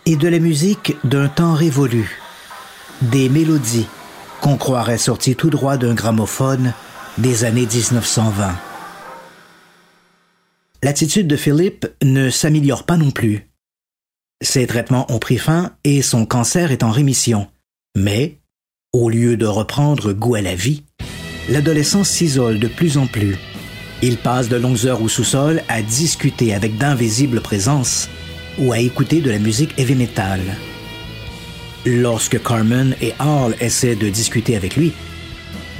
et 0.04 0.16
de 0.16 0.28
la 0.28 0.38
musique 0.38 0.96
d'un 1.04 1.28
temps 1.28 1.54
révolu, 1.54 2.20
des 3.00 3.28
mélodies 3.28 3.86
qu'on 4.42 4.56
croirait 4.56 4.99
sorties 4.99 5.37
tout 5.37 5.50
droit 5.50 5.76
d'un 5.76 5.94
gramophone 5.94 6.75
des 7.16 7.44
années 7.44 7.66
1920. 7.66 8.52
L'attitude 10.82 11.28
de 11.28 11.37
Philippe 11.37 11.87
ne 12.02 12.28
s'améliore 12.28 12.82
pas 12.82 12.96
non 12.96 13.12
plus. 13.12 13.49
Ses 14.42 14.66
traitements 14.66 15.06
ont 15.12 15.20
pris 15.20 15.38
fin 15.38 15.70
et 15.84 16.02
son 16.02 16.26
cancer 16.26 16.72
est 16.72 16.82
en 16.82 16.90
rémission. 16.90 17.46
Mais, 17.96 18.40
au 18.92 19.08
lieu 19.08 19.37
de 19.37 19.46
reprendre 19.46 20.12
goût 20.12 20.34
à 20.34 20.40
la 20.40 20.56
vie, 20.56 20.82
l'adolescent 21.49 22.02
s'isole 22.02 22.58
de 22.58 22.66
plus 22.66 22.99
en 22.99 23.06
plus. 23.06 23.37
Il 24.02 24.16
passe 24.16 24.49
de 24.49 24.56
longues 24.56 24.87
heures 24.87 25.02
au 25.02 25.08
sous-sol 25.08 25.62
à 25.68 25.82
discuter 25.82 26.52
avec 26.52 26.76
d'invisibles 26.78 27.40
présences 27.40 28.08
ou 28.58 28.72
à 28.72 28.80
écouter 28.80 29.20
de 29.20 29.30
la 29.30 29.38
musique 29.38 29.78
heavy 29.78 29.94
metal. 29.94 30.40
Lorsque 31.84 32.40
Carmen 32.40 32.94
et 33.00 33.12
Hall 33.18 33.56
essaient 33.60 33.96
de 33.96 34.08
discuter 34.08 34.54
avec 34.54 34.76
lui, 34.76 34.92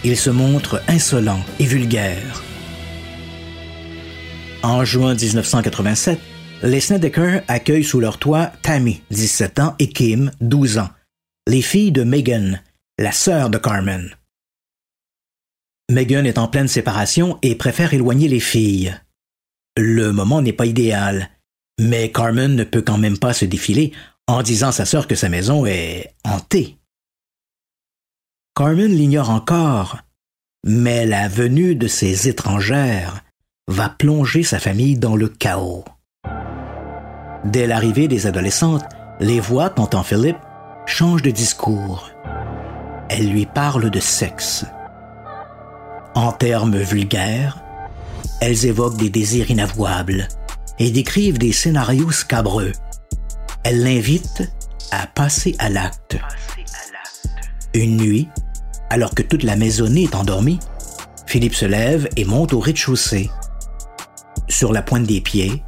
il 0.02 0.16
se 0.16 0.30
montre 0.30 0.82
insolent 0.88 1.44
et 1.61 1.64
vulgaire. 1.64 2.42
En 4.64 4.85
juin 4.85 5.14
1987, 5.14 6.18
les 6.64 6.80
Snedeker 6.80 7.42
accueillent 7.47 7.85
sous 7.85 8.00
leur 8.00 8.18
toit 8.18 8.52
Tammy, 8.62 9.02
17 9.11 9.61
ans, 9.61 9.76
et 9.78 9.88
Kim, 9.88 10.32
12 10.40 10.78
ans, 10.78 10.90
les 11.47 11.62
filles 11.62 11.92
de 11.92 12.02
Megan, 12.02 12.61
la 12.99 13.12
sœur 13.12 13.49
de 13.49 13.59
Carmen. 13.59 14.11
Megan 15.88 16.26
est 16.26 16.38
en 16.38 16.49
pleine 16.49 16.68
séparation 16.68 17.38
et 17.42 17.54
préfère 17.54 17.94
éloigner 17.94 18.26
les 18.26 18.40
filles. 18.40 18.97
Le 19.76 20.12
moment 20.12 20.42
n'est 20.42 20.52
pas 20.52 20.66
idéal, 20.66 21.30
mais 21.80 22.11
Carmen 22.11 22.56
ne 22.56 22.64
peut 22.64 22.82
quand 22.82 22.99
même 22.99 23.18
pas 23.18 23.32
se 23.32 23.44
défiler 23.44 23.92
en 24.29 24.43
disant 24.43 24.69
à 24.69 24.73
sa 24.73 24.85
sœur 24.85 25.07
que 25.07 25.14
sa 25.14 25.29
maison 25.29 25.67
est 25.67 26.14
hantée. 26.25 26.79
Carmen 28.55 28.93
l'ignore 28.93 29.31
encore, 29.31 29.99
mais 30.64 31.07
la 31.07 31.29
venue 31.29 31.75
de 31.75 31.87
ces 31.87 32.29
étrangères 32.29 33.23
va 33.69 33.88
plonger 33.88 34.43
sa 34.43 34.59
famille 34.59 34.97
dans 34.97 35.17
le 35.17 35.29
chaos. 35.29 35.85
Dès 37.45 37.67
l'arrivée 37.67 38.09
des 38.09 38.26
adolescentes, 38.26 38.85
les 39.21 39.41
voix 39.41 39.71
tentant 39.71 40.02
Philippe 40.02 40.38
changent 40.87 41.23
de 41.23 41.31
discours. 41.31 42.11
Elles 43.09 43.29
lui 43.29 43.47
parlent 43.47 43.91
de 43.91 44.00
sexe. 44.00 44.64
En 46.14 46.33
termes 46.33 46.76
vulgaires, 46.76 47.62
elles 48.41 48.67
évoquent 48.67 48.97
des 48.97 49.11
désirs 49.11 49.50
inavouables 49.50 50.29
et 50.79 50.91
décrivent 50.91 51.38
des 51.38 51.52
scénarios 51.52 52.11
scabreux. 52.11 52.73
Elles 53.64 53.83
l'invitent 53.83 54.50
à 54.90 55.07
passer 55.07 55.54
à 55.59 55.69
l'acte. 55.69 56.19
Une 57.75 57.97
nuit, 57.97 58.28
alors 58.90 59.14
que 59.14 59.23
toute 59.23 59.45
la 59.45 59.57
maisonnée 59.57 60.04
est 60.04 60.14
endormie, 60.14 60.59
Philippe 61.26 61.54
se 61.54 61.64
lève 61.64 62.09
et 62.16 62.25
monte 62.25 62.52
au 62.52 62.61
rez-de-chaussée. 62.61 63.31
Sur 64.49 64.73
la 64.73 64.83
pointe 64.83 65.07
des 65.07 65.21
pieds, 65.21 65.62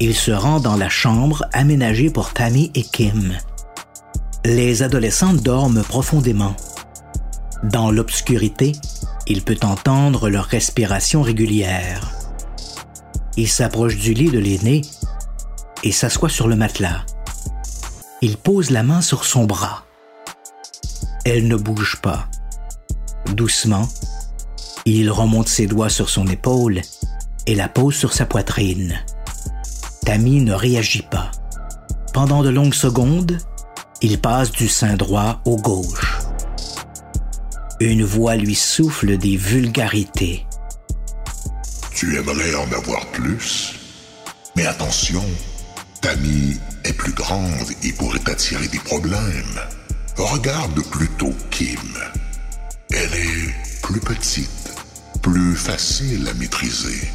il 0.00 0.14
se 0.14 0.30
rend 0.30 0.60
dans 0.60 0.76
la 0.76 0.88
chambre 0.88 1.44
aménagée 1.52 2.10
pour 2.10 2.32
Tammy 2.32 2.70
et 2.74 2.82
Kim. 2.82 3.36
Les 4.44 4.82
adolescentes 4.82 5.42
dorment 5.42 5.82
profondément. 5.82 6.54
Dans 7.64 7.90
l'obscurité, 7.90 8.72
il 9.26 9.42
peut 9.42 9.58
entendre 9.62 10.28
leur 10.28 10.44
respiration 10.44 11.22
régulière. 11.22 12.12
Il 13.36 13.48
s'approche 13.48 13.96
du 13.96 14.14
lit 14.14 14.30
de 14.30 14.38
l'aîné 14.38 14.82
et 15.84 15.92
s'assoit 15.92 16.28
sur 16.28 16.48
le 16.48 16.56
matelas. 16.56 17.04
Il 18.22 18.36
pose 18.36 18.70
la 18.70 18.82
main 18.82 19.00
sur 19.00 19.24
son 19.24 19.44
bras. 19.44 19.84
Elle 21.24 21.48
ne 21.48 21.56
bouge 21.56 22.00
pas. 22.02 22.28
Doucement, 23.34 23.88
il 24.84 25.10
remonte 25.10 25.48
ses 25.48 25.66
doigts 25.66 25.88
sur 25.88 26.10
son 26.10 26.26
épaule 26.26 26.82
et 27.46 27.54
la 27.54 27.68
pose 27.68 27.94
sur 27.94 28.12
sa 28.12 28.26
poitrine. 28.26 28.98
Tammy 30.04 30.42
ne 30.42 30.52
réagit 30.52 31.06
pas. 31.10 31.30
Pendant 32.12 32.42
de 32.42 32.50
longues 32.50 32.74
secondes, 32.74 33.38
il 34.02 34.20
passe 34.20 34.50
du 34.50 34.68
sein 34.68 34.96
droit 34.96 35.40
au 35.46 35.56
gauche. 35.56 36.18
Une 37.80 38.04
voix 38.04 38.36
lui 38.36 38.54
souffle 38.54 39.16
des 39.16 39.36
vulgarités. 39.36 40.46
Tu 41.94 42.18
aimerais 42.18 42.54
en 42.54 42.70
avoir 42.72 43.06
plus? 43.12 43.74
Mais 44.56 44.66
attention, 44.66 45.24
Tammy 46.02 46.58
est 46.84 46.92
plus 46.92 47.12
grande 47.12 47.70
et 47.82 47.92
pourrait 47.92 48.28
attirer 48.28 48.68
des 48.68 48.78
problèmes. 48.78 49.60
Regarde 50.16 50.80
plutôt 50.90 51.34
Kim. 51.50 51.78
Elle 52.90 53.14
est 53.14 53.54
plus 53.82 54.00
petite, 54.00 54.74
plus 55.22 55.54
facile 55.54 56.28
à 56.28 56.34
maîtriser. 56.34 57.08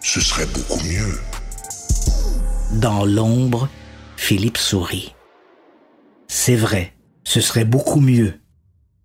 Ce 0.00 0.20
serait 0.20 0.46
beaucoup 0.46 0.80
mieux. 0.84 1.20
Dans 2.80 3.04
l'ombre, 3.04 3.68
Philippe 4.16 4.58
sourit. 4.58 5.14
C'est 6.28 6.56
vrai, 6.56 6.94
ce 7.24 7.40
serait 7.40 7.64
beaucoup 7.64 8.00
mieux, 8.00 8.40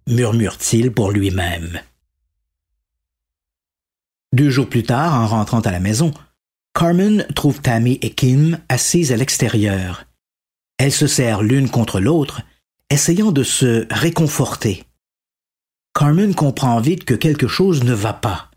murmure-t-il 0.07 0.91
pour 0.91 1.11
lui-même. 1.11 1.79
Deux 4.33 4.49
jours 4.49 4.69
plus 4.69 4.83
tard, 4.83 5.13
en 5.13 5.27
rentrant 5.27 5.59
à 5.59 5.71
la 5.71 5.79
maison, 5.79 6.13
Carmen 6.73 7.25
trouve 7.35 7.61
Tammy 7.61 7.99
et 8.01 8.11
Kim 8.11 8.59
assises 8.69 9.11
à 9.11 9.17
l'extérieur. 9.17 10.05
Elles 10.77 10.91
se 10.91 11.07
serrent 11.07 11.43
l'une 11.43 11.69
contre 11.69 11.99
l'autre, 11.99 12.41
essayant 12.89 13.31
de 13.31 13.43
se 13.43 13.85
réconforter. 13.91 14.83
Carmen 15.93 16.33
comprend 16.33 16.79
vite 16.79 17.03
que 17.03 17.13
quelque 17.13 17.47
chose 17.47 17.83
ne 17.83 17.93
va 17.93 18.13
pas. 18.13 18.49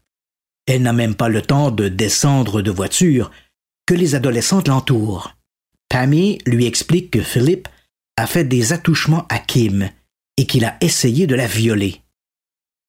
Elle 0.67 0.83
n'a 0.83 0.93
même 0.93 1.15
pas 1.15 1.29
le 1.29 1.43
temps 1.43 1.71
de 1.71 1.89
descendre 1.89 2.63
de 2.63 2.71
voiture 2.71 3.31
que 3.87 3.95
les 3.95 4.15
adolescentes 4.15 4.69
l'entourent. 4.69 5.37
Tammy 5.89 6.39
lui 6.47 6.67
explique 6.67 7.11
que 7.11 7.21
Philippe 7.21 7.69
a 8.17 8.27
fait 8.27 8.45
des 8.45 8.73
attouchements 8.73 9.27
à 9.29 9.39
Kim 9.39 9.91
et 10.37 10.47
qu'il 10.47 10.65
a 10.65 10.77
essayé 10.81 11.27
de 11.27 11.35
la 11.35 11.47
violer. 11.47 12.01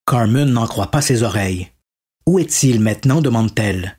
Carmen 0.08 0.50
n'en 0.50 0.68
croit 0.68 0.92
pas 0.92 1.02
ses 1.02 1.24
oreilles. 1.24 1.70
Où 2.28 2.40
est-il 2.40 2.80
maintenant? 2.80 3.22
demande-t-elle. 3.22 3.98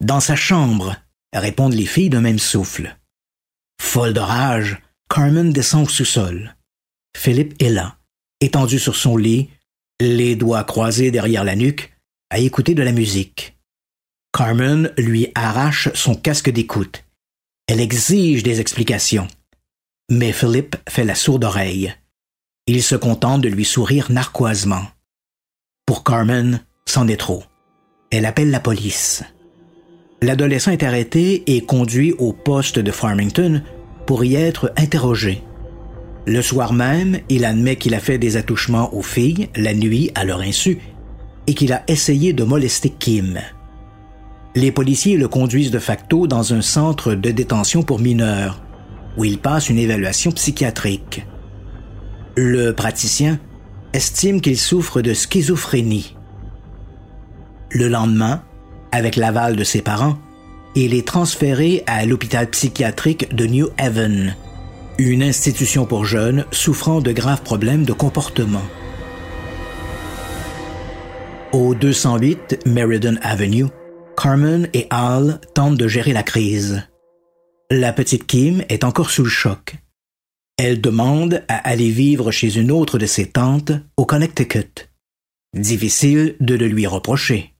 Dans 0.00 0.20
sa 0.20 0.34
chambre, 0.34 0.96
répondent 1.34 1.74
les 1.74 1.86
filles 1.86 2.10
d'un 2.10 2.22
même 2.22 2.38
souffle. 2.38 2.96
Folle 3.80 4.14
de 4.14 4.20
rage, 4.20 4.80
Carmen 5.08 5.52
descend 5.52 5.84
au 5.84 5.88
sous-sol. 5.88 6.56
Philippe 7.16 7.60
est 7.62 7.70
là, 7.70 7.98
étendu 8.40 8.78
sur 8.78 8.96
son 8.96 9.16
lit, 9.16 9.50
les 10.00 10.36
doigts 10.36 10.64
croisés 10.64 11.10
derrière 11.10 11.44
la 11.44 11.56
nuque, 11.56 11.92
à 12.30 12.38
écouter 12.38 12.74
de 12.74 12.82
la 12.82 12.92
musique. 12.92 13.58
Carmen 14.32 14.92
lui 14.96 15.32
arrache 15.34 15.92
son 15.94 16.14
casque 16.14 16.50
d'écoute. 16.50 17.04
Elle 17.66 17.80
exige 17.80 18.42
des 18.42 18.60
explications. 18.60 19.28
Mais 20.10 20.32
Philippe 20.32 20.76
fait 20.88 21.04
la 21.04 21.14
sourde 21.14 21.44
oreille. 21.44 21.94
Il 22.66 22.82
se 22.82 22.96
contente 22.96 23.42
de 23.42 23.48
lui 23.48 23.64
sourire 23.64 24.10
narquoisement. 24.10 24.86
Pour 25.84 26.04
Carmen, 26.04 26.64
c'en 26.86 27.08
est 27.08 27.16
trop. 27.16 27.44
Elle 28.10 28.26
appelle 28.26 28.50
la 28.50 28.60
police. 28.60 29.24
L'adolescent 30.22 30.70
est 30.70 30.82
arrêté 30.82 31.42
et 31.46 31.62
conduit 31.62 32.12
au 32.18 32.32
poste 32.32 32.78
de 32.78 32.90
Farmington 32.90 33.62
pour 34.06 34.24
y 34.24 34.34
être 34.34 34.72
interrogé. 34.76 35.42
Le 36.26 36.42
soir 36.42 36.74
même, 36.74 37.20
il 37.30 37.44
admet 37.46 37.76
qu'il 37.76 37.94
a 37.94 38.00
fait 38.00 38.18
des 38.18 38.36
attouchements 38.36 38.94
aux 38.94 39.02
filles 39.02 39.48
la 39.56 39.72
nuit 39.72 40.10
à 40.14 40.24
leur 40.24 40.40
insu 40.40 40.78
et 41.46 41.54
qu'il 41.54 41.72
a 41.72 41.82
essayé 41.88 42.34
de 42.34 42.44
molester 42.44 42.90
Kim. 42.90 43.40
Les 44.54 44.72
policiers 44.72 45.16
le 45.16 45.28
conduisent 45.28 45.70
de 45.70 45.78
facto 45.78 46.26
dans 46.26 46.52
un 46.52 46.60
centre 46.60 47.14
de 47.14 47.30
détention 47.30 47.82
pour 47.82 47.98
mineurs, 47.98 48.62
où 49.16 49.24
il 49.24 49.38
passe 49.38 49.70
une 49.70 49.78
évaluation 49.78 50.32
psychiatrique. 50.32 51.24
Le 52.36 52.72
praticien 52.72 53.38
estime 53.92 54.40
qu'il 54.40 54.58
souffre 54.58 55.00
de 55.02 55.14
schizophrénie. 55.14 56.16
Le 57.70 57.88
lendemain, 57.88 58.42
avec 58.92 59.16
l'aval 59.16 59.56
de 59.56 59.64
ses 59.64 59.82
parents, 59.82 60.18
il 60.74 60.94
est 60.94 61.06
transféré 61.06 61.82
à 61.86 62.04
l'hôpital 62.06 62.48
psychiatrique 62.48 63.34
de 63.34 63.46
New 63.46 63.68
Haven, 63.78 64.36
une 64.98 65.22
institution 65.22 65.86
pour 65.86 66.04
jeunes 66.04 66.44
souffrant 66.52 67.00
de 67.00 67.12
graves 67.12 67.42
problèmes 67.42 67.84
de 67.84 67.92
comportement. 67.92 68.62
Au 71.52 71.74
208 71.74 72.60
Meriden 72.66 73.18
Avenue, 73.22 73.66
Carmen 74.16 74.68
et 74.72 74.86
Al 74.90 75.40
tentent 75.54 75.76
de 75.76 75.88
gérer 75.88 76.12
la 76.12 76.22
crise. 76.22 76.86
La 77.70 77.92
petite 77.92 78.26
Kim 78.26 78.62
est 78.68 78.84
encore 78.84 79.10
sous 79.10 79.24
le 79.24 79.30
choc. 79.30 79.76
Elle 80.56 80.80
demande 80.80 81.42
à 81.48 81.56
aller 81.56 81.90
vivre 81.90 82.30
chez 82.30 82.58
une 82.58 82.70
autre 82.70 82.98
de 82.98 83.06
ses 83.06 83.26
tantes 83.26 83.72
au 83.96 84.04
Connecticut. 84.04 84.90
Difficile 85.56 86.36
de 86.38 86.54
le 86.54 86.68
lui 86.68 86.86
reprocher. 86.86 87.54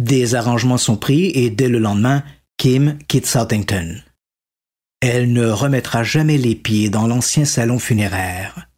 Des 0.00 0.34
arrangements 0.34 0.78
sont 0.78 0.96
pris 0.96 1.26
et 1.34 1.50
dès 1.50 1.68
le 1.68 1.78
lendemain, 1.78 2.24
Kim 2.56 2.98
quitte 3.08 3.26
Southington. 3.26 4.02
Elle 5.00 5.32
ne 5.32 5.46
remettra 5.46 6.02
jamais 6.02 6.38
les 6.38 6.54
pieds 6.54 6.90
dans 6.90 7.06
l'ancien 7.06 7.44
salon 7.44 7.78
funéraire. 7.78 8.68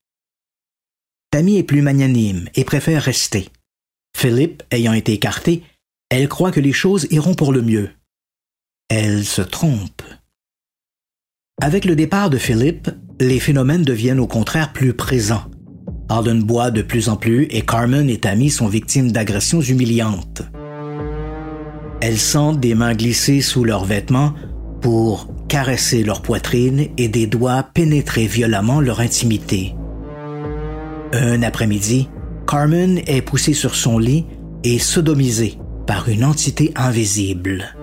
Tammy 1.30 1.58
est 1.58 1.62
plus 1.62 1.82
magnanime 1.82 2.48
et 2.54 2.64
préfère 2.64 3.02
rester. 3.02 3.48
Philippe 4.16 4.62
ayant 4.70 4.92
été 4.92 5.12
écarté, 5.12 5.62
elle 6.08 6.28
croit 6.28 6.52
que 6.52 6.60
les 6.60 6.72
choses 6.72 7.06
iront 7.10 7.34
pour 7.34 7.52
le 7.52 7.62
mieux. 7.62 7.90
Elle 8.88 9.24
se 9.24 9.42
trompe. 9.42 10.02
Avec 11.60 11.84
le 11.84 11.96
départ 11.96 12.30
de 12.30 12.38
Philippe, 12.38 12.90
les 13.18 13.40
phénomènes 13.40 13.82
deviennent 13.82 14.20
au 14.20 14.26
contraire 14.26 14.72
plus 14.72 14.94
présents. 14.94 15.50
Arden 16.08 16.42
boit 16.42 16.70
de 16.70 16.82
plus 16.82 17.08
en 17.08 17.16
plus 17.16 17.44
et 17.50 17.62
Carmen 17.62 18.08
et 18.10 18.20
Tammy 18.20 18.50
sont 18.50 18.68
victimes 18.68 19.10
d'agressions 19.10 19.60
humiliantes. 19.60 20.42
Elles 22.08 22.18
sentent 22.18 22.60
des 22.60 22.76
mains 22.76 22.94
glisser 22.94 23.40
sous 23.40 23.64
leurs 23.64 23.84
vêtements 23.84 24.32
pour 24.80 25.26
caresser 25.48 26.04
leur 26.04 26.22
poitrine 26.22 26.86
et 26.96 27.08
des 27.08 27.26
doigts 27.26 27.64
pénétrer 27.74 28.26
violemment 28.26 28.80
leur 28.80 29.00
intimité. 29.00 29.74
Un 31.12 31.42
après-midi, 31.42 32.08
Carmen 32.46 33.00
est 33.08 33.22
poussée 33.22 33.54
sur 33.54 33.74
son 33.74 33.98
lit 33.98 34.24
et 34.62 34.78
sodomisée 34.78 35.58
par 35.88 36.08
une 36.08 36.24
entité 36.24 36.70
invisible. 36.76 37.74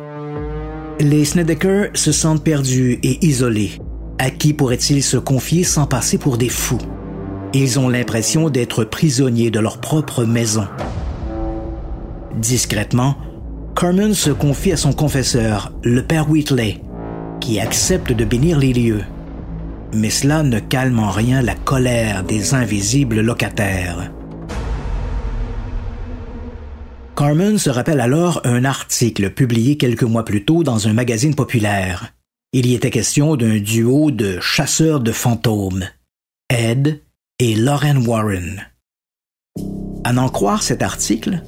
Les 1.01 1.25
Snedeker 1.25 1.89
se 1.93 2.13
sentent 2.13 2.45
perdus 2.45 2.99
et 3.03 3.25
isolés. 3.25 3.71
À 4.19 4.29
qui 4.29 4.53
pourraient-ils 4.53 5.03
se 5.03 5.17
confier 5.17 5.65
sans 5.65 5.85
passer 5.85 6.17
pour 6.17 6.37
des 6.37 6.47
fous? 6.47 6.79
Ils 7.53 7.77
ont 7.77 7.89
l'impression 7.89 8.49
d'être 8.49 8.85
prisonniers 8.85 9.51
de 9.51 9.59
leur 9.59 9.81
propre 9.81 10.23
maison. 10.23 10.65
Discrètement, 12.37 13.17
Carmen 13.75 14.13
se 14.13 14.29
confie 14.29 14.71
à 14.71 14.77
son 14.77 14.93
confesseur, 14.93 15.73
le 15.83 16.03
père 16.03 16.29
Wheatley, 16.29 16.81
qui 17.41 17.59
accepte 17.59 18.11
de 18.13 18.23
bénir 18.23 18.59
les 18.59 18.71
lieux. 18.71 19.03
Mais 19.93 20.09
cela 20.09 20.43
ne 20.43 20.59
calme 20.59 20.99
en 20.99 21.09
rien 21.09 21.41
la 21.41 21.55
colère 21.55 22.23
des 22.23 22.53
invisibles 22.53 23.21
locataires. 23.21 24.11
Carmen 27.15 27.57
se 27.57 27.69
rappelle 27.69 27.99
alors 27.99 28.41
un 28.43 28.63
article 28.63 29.31
publié 29.31 29.77
quelques 29.77 30.03
mois 30.03 30.25
plus 30.25 30.45
tôt 30.45 30.63
dans 30.63 30.87
un 30.87 30.93
magazine 30.93 31.35
populaire. 31.35 32.13
Il 32.53 32.67
y 32.67 32.75
était 32.75 32.91
question 32.91 33.35
d'un 33.35 33.59
duo 33.59 34.11
de 34.11 34.39
chasseurs 34.39 34.99
de 34.99 35.11
fantômes, 35.11 35.85
Ed 36.49 37.01
et 37.39 37.55
Lauren 37.55 38.05
Warren. 38.05 38.61
À 40.03 40.13
n'en 40.13 40.29
croire 40.29 40.61
cet 40.61 40.83
article, 40.83 41.41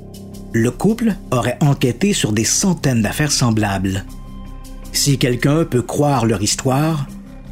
le 0.56 0.72
couple 0.72 1.14
aurait 1.32 1.58
enquêté 1.60 2.14
sur 2.14 2.32
des 2.32 2.46
centaines 2.46 3.02
d'affaires 3.02 3.34
semblables. 3.34 4.06
Si 4.94 5.18
quelqu'un 5.18 5.66
peut 5.66 5.82
croire 5.82 6.26
leur 6.26 6.42
histoire, 6.42 7.08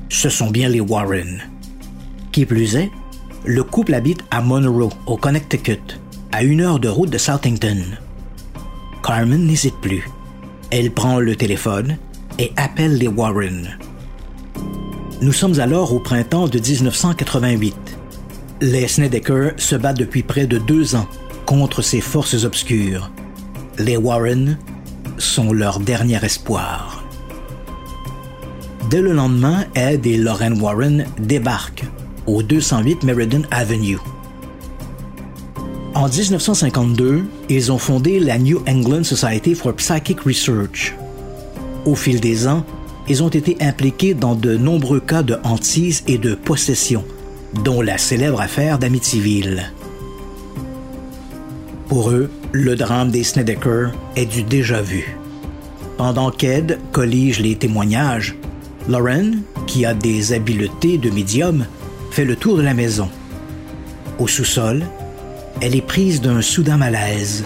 ce 0.07 0.29
sont 0.29 0.49
bien 0.49 0.69
les 0.69 0.79
Warren. 0.79 1.41
Qui 2.31 2.45
plus 2.45 2.77
est, 2.77 2.89
le 3.43 3.61
couple 3.61 3.93
habite 3.93 4.23
à 4.31 4.41
Monroe, 4.41 4.89
au 5.05 5.17
Connecticut, 5.17 5.99
à 6.31 6.43
une 6.43 6.61
heure 6.61 6.79
de 6.79 6.87
route 6.87 7.09
de 7.09 7.17
Southington. 7.17 7.83
Carmen 9.05 9.45
n'hésite 9.45 9.75
plus. 9.81 10.09
Elle 10.71 10.89
prend 10.89 11.19
le 11.19 11.35
téléphone 11.35 11.97
et 12.39 12.53
appelle 12.55 12.97
les 12.97 13.09
Warren. 13.09 13.77
Nous 15.21 15.33
sommes 15.33 15.59
alors 15.59 15.93
au 15.93 15.99
printemps 15.99 16.47
de 16.47 16.57
1988. 16.57 17.75
Les 18.61 18.87
Snedeker 18.87 19.51
se 19.57 19.75
battent 19.75 19.99
depuis 19.99 20.23
près 20.23 20.47
de 20.47 20.57
deux 20.57 20.95
ans 20.95 21.07
contre 21.45 21.81
ces 21.81 22.01
forces 22.01 22.43
obscures. 22.43 23.11
Les 23.77 23.97
Warren 23.97 24.57
sont 25.17 25.53
leur 25.53 25.79
dernier 25.79 26.23
espoir. 26.23 27.03
Dès 28.89 29.01
le 29.01 29.13
lendemain, 29.13 29.65
Ed 29.75 30.05
et 30.05 30.17
Lauren 30.17 30.59
Warren 30.59 31.05
débarquent 31.19 31.85
au 32.27 32.43
208 32.43 33.03
Meriden 33.03 33.47
Avenue. 33.51 33.97
En 35.95 36.07
1952, 36.07 37.23
ils 37.49 37.71
ont 37.71 37.77
fondé 37.77 38.19
la 38.19 38.37
New 38.37 38.61
England 38.67 39.03
Society 39.03 39.55
for 39.55 39.73
Psychic 39.75 40.21
Research. 40.21 40.95
Au 41.85 41.95
fil 41.95 42.19
des 42.19 42.47
ans, 42.47 42.65
ils 43.07 43.21
ont 43.21 43.29
été 43.29 43.57
impliqués 43.61 44.13
dans 44.13 44.35
de 44.35 44.55
nombreux 44.55 44.99
cas 44.99 45.23
de 45.23 45.37
hantise 45.43 46.03
et 46.07 46.17
de 46.17 46.35
possession, 46.35 47.03
dont 47.63 47.81
la 47.81 47.97
célèbre 47.97 48.41
affaire 48.41 48.79
d'Amityville. 48.79 49.71
Pour 51.93 52.09
eux, 52.09 52.27
le 52.53 52.75
drame 52.75 53.11
des 53.11 53.23
Snedeker 53.23 53.91
est 54.15 54.25
du 54.25 54.41
déjà 54.41 54.81
vu. 54.81 55.15
Pendant 55.95 56.31
qu'Ed 56.31 56.79
collige 56.91 57.39
les 57.39 57.55
témoignages, 57.55 58.35
Lauren, 58.89 59.43
qui 59.67 59.85
a 59.85 59.93
des 59.93 60.33
habiletés 60.33 60.97
de 60.97 61.11
médium, 61.11 61.67
fait 62.09 62.25
le 62.25 62.35
tour 62.35 62.57
de 62.57 62.63
la 62.63 62.73
maison. 62.73 63.09
Au 64.17 64.27
sous-sol, 64.27 64.87
elle 65.61 65.75
est 65.75 65.85
prise 65.85 66.19
d'un 66.19 66.41
soudain 66.41 66.77
malaise. 66.77 67.43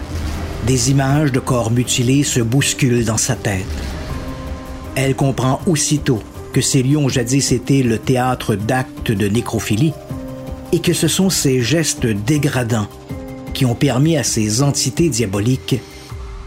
Des 0.66 0.92
images 0.92 1.34
de 1.34 1.42
corps 1.42 1.70
mutilés 1.70 2.24
se 2.24 2.39
bousculent 2.39 3.04
dans 3.04 3.18
sa 3.18 3.36
tête. 3.36 3.66
Elle 4.96 5.16
comprend 5.16 5.60
aussitôt 5.68 6.24
que 6.54 6.62
ces 6.62 6.84
lieux 6.84 6.98
ont 6.98 7.10
jadis 7.10 7.51
été 7.51 7.84
le 7.84 7.98
théâtre 7.98 8.56
d'actes 8.56 9.12
de 9.12 9.27
nécrophilie 9.27 9.92
et 10.72 10.80
que 10.80 10.94
ce 10.94 11.10
sont 11.10 11.30
ces 11.30 11.60
gestes 11.60 12.08
dégradants 12.08 12.88
qui 13.58 13.66
ont 13.66 13.74
permis 13.74 14.16
à 14.16 14.24
ces 14.24 14.62
entités 14.62 15.10
diaboliques 15.10 15.78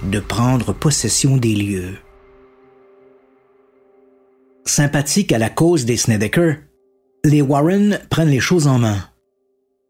de 0.05 0.21
prendre 0.21 0.73
possession 0.73 1.37
des 1.37 1.57
lieux. 1.57 1.99
Sympathiques 4.65 5.33
à 5.33 5.39
la 5.39 5.51
cause 5.51 5.85
des 5.85 5.97
Snedeker, 5.97 6.59
les 7.25 7.43
Warren 7.43 7.99
prennent 8.11 8.31
les 8.31 8.39
choses 8.39 8.69
en 8.69 8.79
main. 8.79 9.09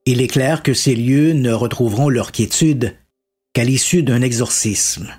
Il 0.07 0.23
est 0.23 0.29
clair 0.29 0.63
que 0.63 0.73
ces 0.73 0.95
lieux 0.95 1.35
ne 1.35 1.53
retrouveront 1.53 2.09
leur 2.09 2.33
quiétude 2.33 2.97
qu'à 3.53 3.65
l'issue 3.65 4.03
d'un 4.03 4.23
exorcisme. 4.23 5.11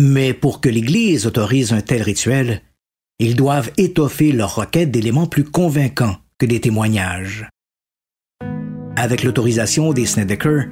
Mais 0.00 0.32
pour 0.32 0.60
que 0.60 0.68
l'Église 0.68 1.26
autorise 1.26 1.72
un 1.72 1.80
tel 1.80 2.02
rituel, 2.02 2.62
ils 3.18 3.34
doivent 3.34 3.72
étoffer 3.78 4.30
leur 4.30 4.54
requête 4.54 4.92
d'éléments 4.92 5.26
plus 5.26 5.42
convaincants 5.42 6.18
que 6.38 6.46
des 6.46 6.60
témoignages. 6.60 7.48
Avec 8.94 9.24
l'autorisation 9.24 9.92
des 9.92 10.06
Snedeker, 10.06 10.66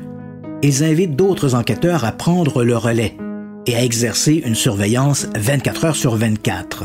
ils 0.62 0.85
invitent 0.85 1.16
d'autres 1.16 1.55
enquêteurs 1.55 2.05
à 2.05 2.12
prendre 2.12 2.64
le 2.64 2.77
relais 2.77 3.16
et 3.66 3.77
à 3.77 3.83
exercer 3.83 4.42
une 4.44 4.55
surveillance 4.55 5.27
24 5.37 5.85
heures 5.85 5.96
sur 5.96 6.16
24. 6.16 6.85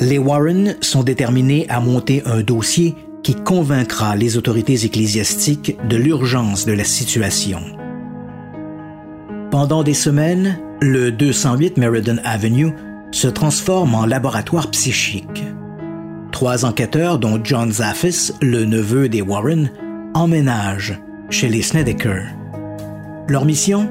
Les 0.00 0.18
Warren 0.18 0.76
sont 0.80 1.02
déterminés 1.02 1.66
à 1.68 1.80
monter 1.80 2.22
un 2.24 2.40
dossier 2.40 2.94
qui 3.22 3.34
convaincra 3.34 4.16
les 4.16 4.36
autorités 4.36 4.84
ecclésiastiques 4.84 5.76
de 5.88 5.96
l'urgence 5.96 6.64
de 6.64 6.72
la 6.72 6.84
situation. 6.84 7.60
Pendant 9.50 9.82
des 9.82 9.94
semaines, 9.94 10.58
le 10.80 11.12
208 11.12 11.76
Meriden 11.76 12.20
Avenue 12.24 12.72
se 13.12 13.28
transforme 13.28 13.94
en 13.94 14.06
laboratoire 14.06 14.70
psychique. 14.70 15.44
Trois 16.32 16.64
enquêteurs, 16.64 17.18
dont 17.18 17.38
John 17.44 17.70
Zaffis, 17.70 18.32
le 18.40 18.64
neveu 18.64 19.08
des 19.10 19.20
Warren, 19.20 19.70
emménagent 20.14 20.98
chez 21.28 21.48
les 21.48 21.62
Snedeker. 21.62 22.24
Leur 23.28 23.44
mission? 23.44 23.88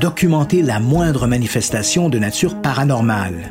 Documenter 0.00 0.62
la 0.62 0.78
moindre 0.78 1.26
manifestation 1.26 2.08
de 2.08 2.18
nature 2.18 2.60
paranormale. 2.62 3.50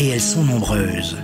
Et 0.00 0.08
elles 0.08 0.20
sont 0.20 0.42
nombreuses. 0.42 1.16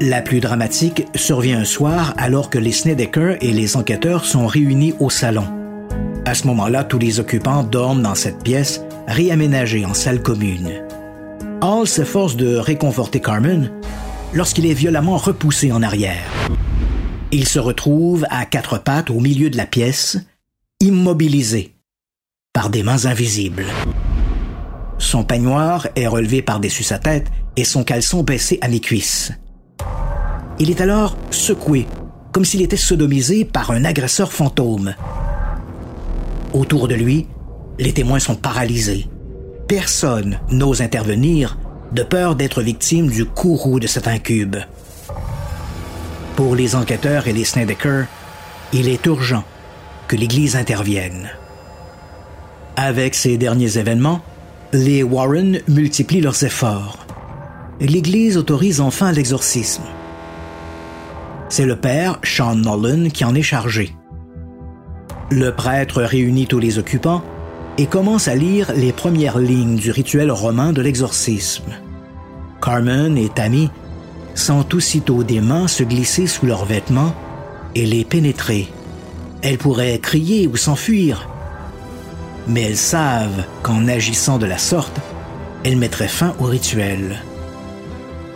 La 0.00 0.22
plus 0.22 0.38
dramatique 0.38 1.06
survient 1.16 1.58
un 1.58 1.64
soir 1.64 2.14
alors 2.18 2.50
que 2.50 2.58
les 2.58 2.70
Snedeker 2.70 3.36
et 3.40 3.50
les 3.50 3.76
enquêteurs 3.76 4.24
sont 4.24 4.46
réunis 4.46 4.94
au 5.00 5.10
salon. 5.10 5.46
À 6.24 6.34
ce 6.34 6.46
moment-là, 6.46 6.84
tous 6.84 6.98
les 6.98 7.18
occupants 7.18 7.64
dorment 7.64 8.02
dans 8.02 8.14
cette 8.14 8.44
pièce 8.44 8.82
réaménagée 9.08 9.84
en 9.84 9.94
salle 9.94 10.22
commune. 10.22 10.70
Hall 11.62 11.88
s'efforce 11.88 12.36
de 12.36 12.56
réconforter 12.56 13.20
Carmen 13.20 13.72
lorsqu'il 14.32 14.66
est 14.66 14.74
violemment 14.74 15.16
repoussé 15.16 15.72
en 15.72 15.82
arrière. 15.82 16.30
Il 17.32 17.48
se 17.48 17.58
retrouve 17.58 18.24
à 18.30 18.46
quatre 18.46 18.78
pattes 18.78 19.10
au 19.10 19.18
milieu 19.18 19.50
de 19.50 19.56
la 19.56 19.66
pièce, 19.66 20.18
immobilisé 20.80 21.74
par 22.52 22.70
des 22.70 22.82
mains 22.82 23.06
invisibles. 23.06 23.66
Son 24.98 25.24
peignoir 25.24 25.88
est 25.96 26.06
relevé 26.06 26.42
par-dessus 26.42 26.82
sa 26.82 26.98
tête 26.98 27.26
et 27.56 27.64
son 27.64 27.84
caleçon 27.84 28.22
baissé 28.22 28.58
à 28.60 28.68
mi-cuisse. 28.68 29.32
Il 30.58 30.70
est 30.70 30.80
alors 30.80 31.16
secoué, 31.30 31.86
comme 32.32 32.44
s'il 32.44 32.62
était 32.62 32.76
sodomisé 32.76 33.44
par 33.44 33.70
un 33.70 33.84
agresseur 33.84 34.32
fantôme. 34.32 34.94
Autour 36.52 36.88
de 36.88 36.94
lui, 36.94 37.26
les 37.78 37.92
témoins 37.92 38.20
sont 38.20 38.36
paralysés. 38.36 39.08
Personne 39.66 40.38
n'ose 40.50 40.82
intervenir 40.82 41.58
de 41.92 42.02
peur 42.02 42.36
d'être 42.36 42.62
victime 42.62 43.08
du 43.08 43.24
courroux 43.24 43.80
de 43.80 43.86
cet 43.86 44.06
incube. 44.06 44.56
Pour 46.36 46.54
les 46.54 46.74
enquêteurs 46.74 47.26
et 47.26 47.32
les 47.32 47.44
Snedeker, 47.44 48.06
il 48.72 48.88
est 48.88 49.06
urgent 49.06 49.44
que 50.08 50.16
l'Église 50.16 50.56
intervienne. 50.56 51.30
Avec 52.76 53.14
ces 53.14 53.36
derniers 53.36 53.78
événements, 53.78 54.20
les 54.72 55.02
Warren 55.02 55.60
multiplient 55.68 56.20
leurs 56.20 56.42
efforts. 56.42 57.06
L'Église 57.80 58.36
autorise 58.36 58.80
enfin 58.80 59.12
l'exorcisme. 59.12 59.84
C'est 61.48 61.66
le 61.66 61.76
père, 61.76 62.18
Sean 62.24 62.56
Nolan, 62.56 63.10
qui 63.10 63.24
en 63.24 63.34
est 63.34 63.42
chargé. 63.42 63.94
Le 65.30 65.50
prêtre 65.50 66.02
réunit 66.02 66.46
tous 66.46 66.58
les 66.58 66.78
occupants 66.78 67.22
et 67.78 67.86
commence 67.86 68.28
à 68.28 68.34
lire 68.34 68.72
les 68.74 68.92
premières 68.92 69.38
lignes 69.38 69.76
du 69.76 69.90
rituel 69.90 70.30
romain 70.30 70.72
de 70.72 70.82
l'exorcisme. 70.82 71.72
Carmen 72.60 73.16
et 73.18 73.28
Tammy 73.28 73.70
sentent 74.34 74.74
aussitôt 74.74 75.22
des 75.22 75.40
mains 75.40 75.68
se 75.68 75.84
glisser 75.84 76.26
sous 76.26 76.46
leurs 76.46 76.64
vêtements 76.64 77.14
et 77.74 77.86
les 77.86 78.04
pénétrer. 78.04 78.68
Elles 79.44 79.58
pourraient 79.58 80.00
crier 80.00 80.48
ou 80.48 80.56
s'enfuir, 80.56 81.28
mais 82.48 82.62
elles 82.62 82.76
savent 82.76 83.44
qu'en 83.62 83.86
agissant 83.86 84.38
de 84.38 84.46
la 84.46 84.58
sorte, 84.58 84.98
elles 85.62 85.76
mettraient 85.76 86.08
fin 86.08 86.34
au 86.40 86.46
rituel 86.46 87.22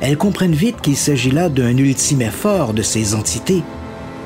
elles 0.01 0.17
comprennent 0.17 0.55
vite 0.55 0.81
qu'il 0.81 0.97
s'agit 0.97 1.31
là 1.31 1.49
d'un 1.49 1.77
ultime 1.77 2.23
effort 2.23 2.73
de 2.73 2.83
ces 2.83 3.15
entités 3.15 3.63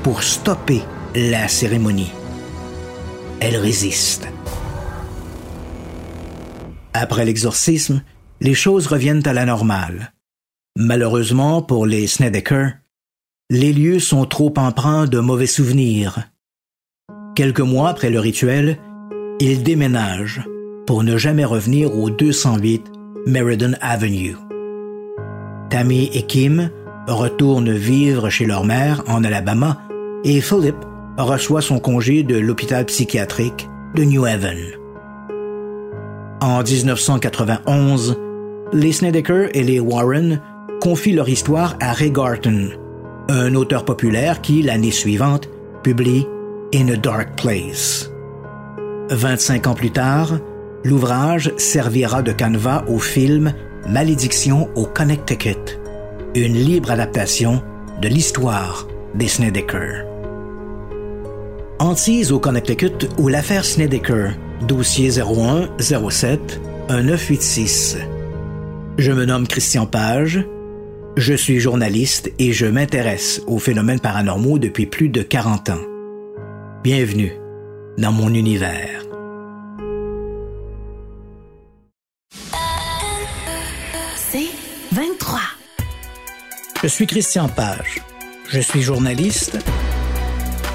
pour 0.03 0.23
stopper 0.23 0.83
la 1.15 1.49
cérémonie. 1.49 2.13
Elles 3.41 3.57
résistent. 3.57 4.29
Après 6.93 7.25
l'exorcisme, 7.25 8.03
les 8.41 8.55
choses 8.55 8.87
reviennent 8.87 9.27
à 9.27 9.33
la 9.33 9.47
normale. 9.47 10.13
Malheureusement 10.77 11.63
pour 11.63 11.87
les 11.87 12.07
Snedeker, 12.07 12.73
les 13.51 13.73
lieux 13.73 13.99
sont 13.99 14.27
trop 14.27 14.53
empreints 14.57 15.07
de 15.07 15.21
mauvais 15.21 15.47
souvenirs. 15.47 16.29
Quelques 17.35 17.61
mois 17.61 17.89
après 17.89 18.11
le 18.11 18.21
rituel, 18.21 18.77
ils 19.41 19.63
déménagent 19.63 20.43
pour 20.87 21.03
ne 21.03 21.17
jamais 21.17 21.47
revenir 21.47 21.97
au 21.97 22.11
208 22.11 22.93
Meriden 23.27 23.79
Avenue. 23.81 24.37
Tammy 25.71 26.11
et 26.13 26.25
Kim 26.25 26.71
retournent 27.09 27.73
vivre 27.73 28.29
chez 28.29 28.45
leur 28.45 28.65
mère 28.65 29.03
en 29.09 29.25
Alabama 29.25 29.79
et 30.25 30.43
Philip 30.43 30.77
reçoit 31.17 31.63
son 31.63 31.79
congé 31.79 32.23
de 32.23 32.37
l'hôpital 32.37 32.85
psychiatrique 32.85 33.67
de 33.95 34.05
New 34.05 34.27
Haven. 34.27 34.59
En 36.43 36.63
1991, 36.63 38.19
les 38.75 38.93
Snedeker 38.93 39.49
et 39.55 39.63
les 39.63 39.81
Warren 39.81 40.43
confient 40.83 41.13
leur 41.13 41.31
histoire 41.31 41.77
à 41.81 41.95
Ray 41.95 42.11
Garton, 42.11 42.73
un 43.31 43.55
auteur 43.55 43.87
populaire 43.87 44.43
qui, 44.43 44.61
l'année 44.61 44.91
suivante, 44.91 45.49
publie 45.83 46.27
In 46.75 46.89
a 46.89 46.97
Dark 46.97 47.37
Place. 47.37 48.11
25 49.11 49.67
ans 49.67 49.75
plus 49.75 49.91
tard, 49.91 50.39
l'ouvrage 50.85 51.53
servira 51.59 52.23
de 52.23 52.33
canevas 52.33 52.87
au 52.89 52.99
film 52.99 53.53
Malédiction 53.87 54.71
au 54.75 54.87
Connecticut, 54.87 55.79
une 56.35 56.55
libre 56.55 56.91
adaptation 56.91 57.63
de 58.01 58.09
l'histoire 58.09 58.89
des 59.15 59.29
Snedeker. 59.29 60.07
Antise 61.79 62.33
au 62.33 62.39
Connecticut 62.39 63.07
ou 63.19 63.29
l'affaire 63.29 63.67
Snedeker, 63.67 64.33
dossier 64.67 65.21
01 65.21 65.69
07 65.79 66.59
1986. 66.89 67.99
Je 68.97 69.13
me 69.13 69.27
nomme 69.27 69.47
Christian 69.47 69.85
Page. 69.85 70.43
Je 71.19 71.35
suis 71.35 71.61
journaliste 71.61 72.33
et 72.39 72.55
je 72.55 72.65
m'intéresse 72.65 73.43
aux 73.47 73.59
phénomènes 73.59 74.01
paranormaux 74.01 74.59
depuis 74.59 74.87
plus 74.87 75.11
de 75.11 75.21
40 75.21 75.69
ans. 75.69 75.92
Bienvenue 76.83 77.33
dans 77.97 78.11
mon 78.11 78.35
univers. 78.35 79.05
C'est 84.17 84.49
23. 84.91 85.39
Je 86.83 86.89
suis 86.89 87.07
Christian 87.07 87.49
Page. 87.49 88.03
Je 88.49 88.59
suis 88.59 88.83
journaliste. 88.83 89.61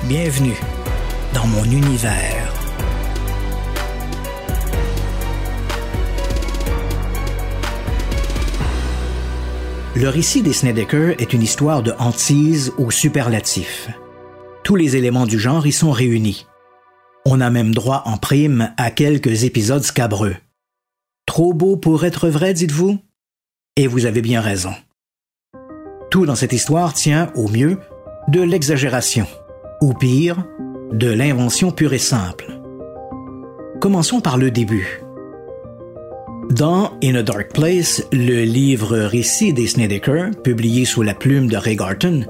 Bienvenue 0.05 0.55
dans 1.33 1.45
mon 1.47 1.65
univers. 1.65 2.53
Le 9.93 10.07
récit 10.07 10.41
des 10.41 10.53
Snedeker 10.53 11.19
est 11.19 11.33
une 11.33 11.41
histoire 11.41 11.83
de 11.83 11.91
hantise 11.99 12.71
au 12.77 12.91
superlatif. 12.91 13.89
Tous 14.67 14.75
les 14.75 14.97
éléments 14.97 15.25
du 15.25 15.39
genre 15.39 15.65
y 15.65 15.71
sont 15.71 15.91
réunis. 15.91 16.45
On 17.25 17.39
a 17.39 17.49
même 17.49 17.73
droit 17.73 18.03
en 18.03 18.17
prime 18.17 18.73
à 18.75 18.91
quelques 18.91 19.45
épisodes 19.45 19.81
scabreux. 19.81 20.35
Trop 21.25 21.53
beau 21.53 21.77
pour 21.77 22.03
être 22.03 22.27
vrai, 22.27 22.53
dites-vous? 22.53 22.99
Et 23.77 23.87
vous 23.87 24.05
avez 24.05 24.21
bien 24.21 24.41
raison. 24.41 24.73
Tout 26.11 26.25
dans 26.25 26.35
cette 26.35 26.51
histoire 26.51 26.93
tient, 26.93 27.31
au 27.35 27.47
mieux, 27.47 27.77
de 28.27 28.41
l'exagération, 28.41 29.25
ou 29.81 29.93
pire, 29.93 30.43
de 30.91 31.09
l'invention 31.09 31.71
pure 31.71 31.93
et 31.93 31.97
simple. 31.97 32.59
Commençons 33.79 34.19
par 34.19 34.37
le 34.37 34.51
début. 34.51 34.99
Dans 36.49 36.91
In 37.01 37.15
a 37.15 37.23
Dark 37.23 37.53
Place, 37.53 38.03
le 38.11 38.43
livre 38.43 38.97
récit 38.97 39.53
des 39.53 39.67
Snedeker, 39.67 40.31
publié 40.43 40.83
sous 40.83 41.03
la 41.03 41.13
plume 41.13 41.47
de 41.47 41.55
Ray 41.55 41.77
Garton, 41.77 42.27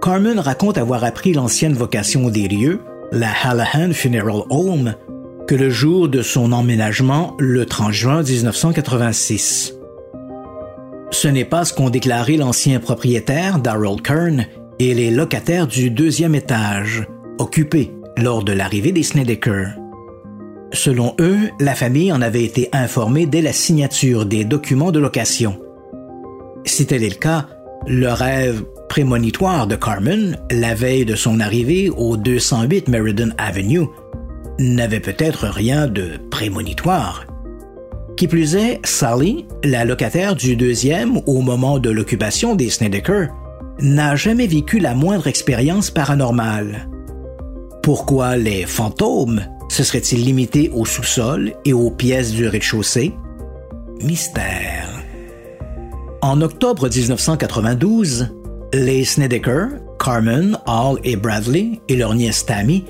Carmen 0.00 0.38
raconte 0.38 0.78
avoir 0.78 1.02
appris 1.04 1.32
l'ancienne 1.32 1.74
vocation 1.74 2.28
des 2.28 2.46
lieux, 2.46 2.80
la 3.10 3.30
Hallahan 3.44 3.92
Funeral 3.92 4.42
Home, 4.50 4.94
que 5.46 5.54
le 5.54 5.70
jour 5.70 6.08
de 6.08 6.22
son 6.22 6.52
emménagement, 6.52 7.34
le 7.38 7.66
30 7.66 7.92
juin 7.92 8.22
1986. 8.22 9.74
Ce 11.10 11.28
n'est 11.28 11.44
pas 11.44 11.64
ce 11.64 11.72
qu'ont 11.72 11.90
déclaré 11.90 12.36
l'ancien 12.36 12.80
propriétaire, 12.80 13.58
Darrell 13.58 14.00
Kern, 14.00 14.46
et 14.78 14.94
les 14.94 15.10
locataires 15.10 15.66
du 15.66 15.90
deuxième 15.90 16.34
étage, 16.34 17.06
occupés 17.38 17.92
lors 18.16 18.44
de 18.44 18.52
l'arrivée 18.52 18.92
des 18.92 19.02
Snedeker. 19.02 19.74
Selon 20.72 21.14
eux, 21.18 21.48
la 21.60 21.74
famille 21.74 22.12
en 22.12 22.20
avait 22.20 22.44
été 22.44 22.68
informée 22.72 23.26
dès 23.26 23.42
la 23.42 23.52
signature 23.52 24.26
des 24.26 24.44
documents 24.44 24.92
de 24.92 25.00
location. 25.00 25.58
Si 26.64 26.86
tel 26.86 27.02
est 27.02 27.08
le 27.08 27.14
cas, 27.14 27.46
le 27.86 28.12
rêve 28.12 28.64
prémonitoire 28.88 29.66
de 29.66 29.76
Carmen, 29.76 30.38
la 30.50 30.74
veille 30.74 31.04
de 31.04 31.14
son 31.14 31.40
arrivée 31.40 31.90
au 31.90 32.16
208 32.16 32.88
Meriden 32.88 33.34
Avenue, 33.38 33.86
n'avait 34.58 35.00
peut-être 35.00 35.46
rien 35.46 35.86
de 35.86 36.12
prémonitoire. 36.30 37.24
Qui 38.16 38.26
plus 38.26 38.56
est, 38.56 38.80
Sally, 38.84 39.46
la 39.62 39.84
locataire 39.84 40.34
du 40.34 40.56
deuxième 40.56 41.20
au 41.26 41.40
moment 41.40 41.78
de 41.78 41.90
l'occupation 41.90 42.56
des 42.56 42.70
Snedeker, 42.70 43.28
n'a 43.80 44.16
jamais 44.16 44.46
vécu 44.46 44.80
la 44.80 44.94
moindre 44.94 45.28
expérience 45.28 45.90
paranormale. 45.90 46.88
Pourquoi 47.82 48.36
les 48.36 48.66
fantômes 48.66 49.42
se 49.68 49.84
seraient-ils 49.84 50.24
limités 50.24 50.70
au 50.74 50.84
sous-sol 50.84 51.52
et 51.64 51.72
aux 51.72 51.90
pièces 51.90 52.32
du 52.32 52.48
rez-de-chaussée? 52.48 53.14
Mystère. 54.02 54.88
En 56.20 56.40
octobre 56.40 56.88
1992, 56.88 58.37
les 58.72 59.04
Snedeker, 59.04 59.68
Carmen, 59.98 60.58
Hall 60.66 60.98
et 61.04 61.16
Bradley 61.16 61.80
et 61.88 61.96
leur 61.96 62.14
nièce 62.14 62.44
Tammy 62.44 62.84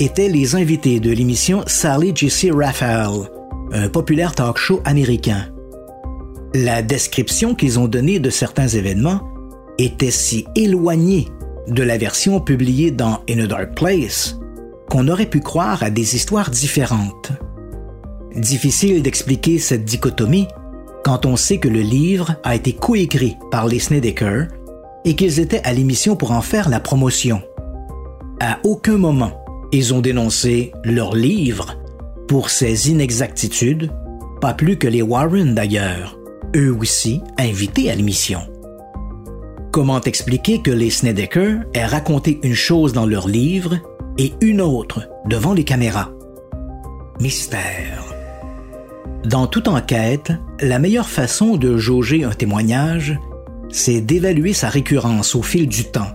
étaient 0.00 0.28
les 0.28 0.56
invités 0.56 1.00
de 1.00 1.12
l'émission 1.12 1.62
Sally 1.66 2.12
J.C. 2.14 2.50
Raphael, 2.50 3.30
un 3.72 3.88
populaire 3.88 4.34
talk 4.34 4.58
show 4.58 4.80
américain. 4.84 5.48
La 6.54 6.82
description 6.82 7.54
qu'ils 7.54 7.78
ont 7.78 7.88
donnée 7.88 8.18
de 8.18 8.30
certains 8.30 8.68
événements 8.68 9.20
était 9.78 10.10
si 10.10 10.44
éloignée 10.56 11.28
de 11.68 11.82
la 11.82 11.98
version 11.98 12.40
publiée 12.40 12.90
dans 12.90 13.20
In 13.30 13.38
a 13.38 13.46
Dark 13.46 13.74
Place 13.74 14.38
qu'on 14.90 15.08
aurait 15.08 15.26
pu 15.26 15.40
croire 15.40 15.82
à 15.82 15.90
des 15.90 16.16
histoires 16.16 16.50
différentes. 16.50 17.32
Difficile 18.34 19.02
d'expliquer 19.02 19.58
cette 19.58 19.84
dichotomie 19.84 20.48
quand 21.04 21.26
on 21.26 21.36
sait 21.36 21.58
que 21.58 21.68
le 21.68 21.80
livre 21.80 22.36
a 22.44 22.54
été 22.54 22.72
coécrit 22.74 23.36
par 23.50 23.66
les 23.66 23.78
Snedeker 23.78 24.48
et 25.04 25.16
qu'ils 25.16 25.40
étaient 25.40 25.62
à 25.64 25.72
l'émission 25.72 26.16
pour 26.16 26.32
en 26.32 26.42
faire 26.42 26.68
la 26.68 26.80
promotion. 26.80 27.42
À 28.40 28.58
aucun 28.64 28.98
moment, 28.98 29.44
ils 29.72 29.94
ont 29.94 30.00
dénoncé 30.00 30.72
leur 30.84 31.14
livre 31.14 31.76
pour 32.28 32.50
ses 32.50 32.90
inexactitudes, 32.90 33.90
pas 34.40 34.54
plus 34.54 34.76
que 34.76 34.88
les 34.88 35.02
Warren 35.02 35.54
d'ailleurs, 35.54 36.18
eux 36.56 36.74
aussi 36.74 37.20
invités 37.38 37.90
à 37.90 37.94
l'émission. 37.94 38.40
Comment 39.72 40.00
expliquer 40.02 40.60
que 40.60 40.70
les 40.70 40.90
Snedeker 40.90 41.60
aient 41.72 41.86
raconté 41.86 42.38
une 42.42 42.54
chose 42.54 42.92
dans 42.92 43.06
leur 43.06 43.26
livre 43.26 43.78
et 44.18 44.34
une 44.42 44.60
autre 44.60 45.08
devant 45.26 45.54
les 45.54 45.64
caméras? 45.64 46.10
Mystère. 47.20 48.04
Dans 49.24 49.46
toute 49.46 49.68
enquête, 49.68 50.32
la 50.60 50.78
meilleure 50.78 51.08
façon 51.08 51.56
de 51.56 51.78
jauger 51.78 52.24
un 52.24 52.32
témoignage, 52.32 53.18
c'est 53.72 54.02
d'évaluer 54.02 54.52
sa 54.52 54.68
récurrence 54.68 55.34
au 55.34 55.42
fil 55.42 55.66
du 55.66 55.84
temps. 55.84 56.12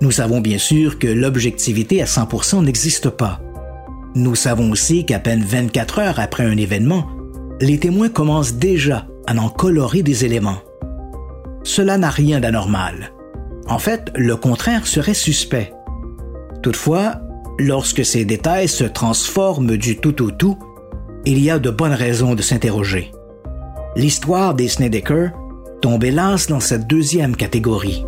Nous 0.00 0.12
savons 0.12 0.40
bien 0.40 0.58
sûr 0.58 0.98
que 0.98 1.08
l'objectivité 1.08 2.00
à 2.00 2.06
100% 2.06 2.64
n'existe 2.64 3.10
pas. 3.10 3.40
Nous 4.14 4.36
savons 4.36 4.70
aussi 4.70 5.04
qu'à 5.04 5.18
peine 5.18 5.42
24 5.42 5.98
heures 5.98 6.20
après 6.20 6.44
un 6.44 6.56
événement, 6.56 7.06
les 7.60 7.78
témoins 7.78 8.08
commencent 8.08 8.54
déjà 8.54 9.06
à 9.26 9.36
en 9.36 9.48
colorer 9.48 10.02
des 10.02 10.24
éléments. 10.24 10.62
Cela 11.64 11.98
n'a 11.98 12.10
rien 12.10 12.40
d'anormal. 12.40 13.12
En 13.66 13.78
fait, 13.78 14.12
le 14.14 14.36
contraire 14.36 14.86
serait 14.86 15.14
suspect. 15.14 15.72
Toutefois, 16.62 17.16
lorsque 17.58 18.04
ces 18.04 18.24
détails 18.24 18.68
se 18.68 18.84
transforment 18.84 19.76
du 19.76 19.96
tout 19.96 20.22
au 20.22 20.30
tout, 20.30 20.58
il 21.24 21.38
y 21.40 21.50
a 21.50 21.58
de 21.58 21.70
bonnes 21.70 21.94
raisons 21.94 22.34
de 22.34 22.42
s'interroger. 22.42 23.10
L'histoire 23.96 24.54
des 24.54 24.68
Snedeker 24.68 25.30
tombe 25.84 26.04
hélas 26.04 26.46
dans 26.46 26.60
cette 26.60 26.86
deuxième 26.86 27.36
catégorie. 27.36 28.06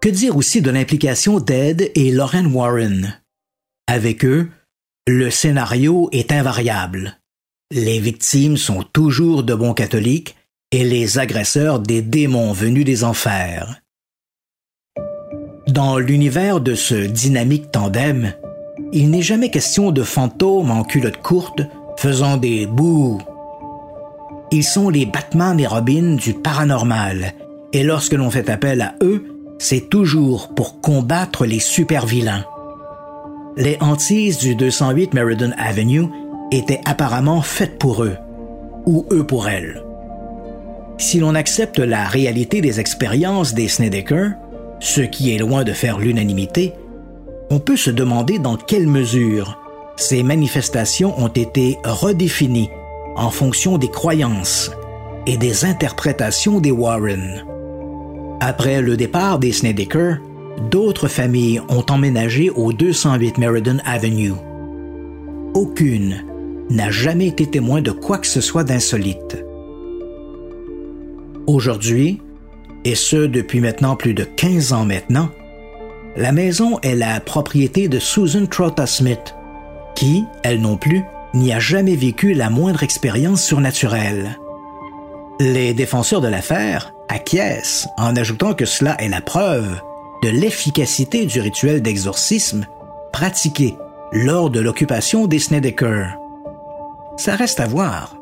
Que 0.00 0.08
dire 0.08 0.36
aussi 0.36 0.62
de 0.62 0.70
l'implication 0.70 1.40
d'Ed 1.40 1.90
et 1.96 2.12
Lauren 2.12 2.46
Warren? 2.52 3.20
Avec 3.88 4.24
eux, 4.24 4.48
le 5.08 5.28
scénario 5.28 6.08
est 6.12 6.30
invariable. 6.30 7.18
Les 7.72 7.98
victimes 7.98 8.56
sont 8.56 8.84
toujours 8.84 9.42
de 9.42 9.56
bons 9.56 9.74
catholiques 9.74 10.36
et 10.70 10.84
les 10.84 11.18
agresseurs 11.18 11.80
des 11.80 12.00
démons 12.00 12.52
venus 12.52 12.84
des 12.84 13.02
enfers. 13.02 13.82
Dans 15.66 15.98
l'univers 15.98 16.60
de 16.60 16.76
ce 16.76 16.94
dynamique 16.94 17.72
tandem, 17.72 18.34
il 18.92 19.10
n'est 19.10 19.20
jamais 19.20 19.50
question 19.50 19.90
de 19.90 20.04
fantômes 20.04 20.70
en 20.70 20.84
culotte 20.84 21.20
courte 21.20 21.62
faisant 21.96 22.36
des 22.36 22.66
bouts. 22.66 23.20
Ils 24.54 24.62
sont 24.62 24.88
les 24.88 25.04
Batman 25.04 25.58
et 25.58 25.66
Robin 25.66 26.14
du 26.14 26.32
paranormal, 26.32 27.32
et 27.72 27.82
lorsque 27.82 28.12
l'on 28.12 28.30
fait 28.30 28.48
appel 28.48 28.82
à 28.82 28.94
eux, 29.02 29.24
c'est 29.58 29.90
toujours 29.90 30.54
pour 30.54 30.80
combattre 30.80 31.44
les 31.44 31.58
super-vilains. 31.58 32.44
les 33.56 33.76
hantises 33.80 34.38
du 34.38 34.54
208 34.54 35.12
Meriden 35.12 35.56
Avenue 35.58 36.04
étaient 36.52 36.80
apparemment 36.84 37.42
faites 37.42 37.80
pour 37.80 38.04
eux, 38.04 38.16
ou 38.86 39.04
eux 39.10 39.26
pour 39.26 39.48
elles. 39.48 39.82
Si 40.98 41.18
l'on 41.18 41.34
accepte 41.34 41.80
la 41.80 42.04
réalité 42.04 42.60
des 42.60 42.78
expériences 42.78 43.54
des 43.54 43.66
Snedeker, 43.66 44.34
ce 44.78 45.00
qui 45.00 45.34
est 45.34 45.38
loin 45.38 45.64
de 45.64 45.72
faire 45.72 45.98
l'unanimité, 45.98 46.74
on 47.50 47.58
peut 47.58 47.76
se 47.76 47.90
demander 47.90 48.38
dans 48.38 48.56
quelle 48.56 48.86
mesure 48.86 49.58
ces 49.96 50.22
manifestations 50.22 51.20
ont 51.20 51.26
été 51.26 51.76
redéfinies 51.84 52.70
en 53.16 53.30
fonction 53.30 53.78
des 53.78 53.90
croyances 53.90 54.70
et 55.26 55.36
des 55.36 55.64
interprétations 55.64 56.60
des 56.60 56.70
Warren. 56.70 57.44
Après 58.40 58.82
le 58.82 58.96
départ 58.96 59.38
des 59.38 59.52
Snedeker, 59.52 60.18
d'autres 60.70 61.08
familles 61.08 61.60
ont 61.68 61.84
emménagé 61.88 62.50
au 62.50 62.72
208 62.72 63.38
Meriden 63.38 63.82
Avenue. 63.86 64.32
Aucune 65.54 66.24
n'a 66.70 66.90
jamais 66.90 67.28
été 67.28 67.46
témoin 67.46 67.80
de 67.80 67.90
quoi 67.90 68.18
que 68.18 68.26
ce 68.26 68.40
soit 68.40 68.64
d'insolite. 68.64 69.44
Aujourd'hui, 71.46 72.20
et 72.84 72.94
ce 72.94 73.16
depuis 73.26 73.60
maintenant 73.60 73.96
plus 73.96 74.14
de 74.14 74.24
15 74.24 74.72
ans 74.72 74.84
maintenant, 74.84 75.28
la 76.16 76.32
maison 76.32 76.78
est 76.80 76.94
la 76.94 77.20
propriété 77.20 77.88
de 77.88 77.98
Susan 77.98 78.46
Trotta 78.46 78.86
Smith, 78.86 79.34
qui, 79.94 80.24
elle 80.42 80.60
non 80.60 80.76
plus, 80.76 81.02
n'y 81.34 81.52
a 81.52 81.58
jamais 81.58 81.96
vécu 81.96 82.32
la 82.32 82.48
moindre 82.48 82.82
expérience 82.82 83.42
surnaturelle. 83.42 84.38
Les 85.40 85.74
défenseurs 85.74 86.20
de 86.20 86.28
l'affaire 86.28 86.94
acquiescent 87.08 87.88
en 87.98 88.16
ajoutant 88.16 88.54
que 88.54 88.64
cela 88.64 88.96
est 89.00 89.08
la 89.08 89.20
preuve 89.20 89.80
de 90.22 90.28
l'efficacité 90.28 91.26
du 91.26 91.40
rituel 91.40 91.82
d'exorcisme 91.82 92.66
pratiqué 93.12 93.74
lors 94.12 94.48
de 94.48 94.60
l'occupation 94.60 95.26
des 95.26 95.38
Snedeker. 95.38 96.16
Ça 97.16 97.36
reste 97.36 97.60
à 97.60 97.66
voir. 97.66 98.16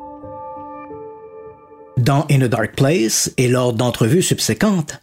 Dans 1.97 2.25
In 2.29 2.41
a 2.41 2.47
Dark 2.47 2.75
Place 2.75 3.31
et 3.37 3.47
lors 3.47 3.73
d'entrevues 3.73 4.23
subséquentes, 4.23 5.01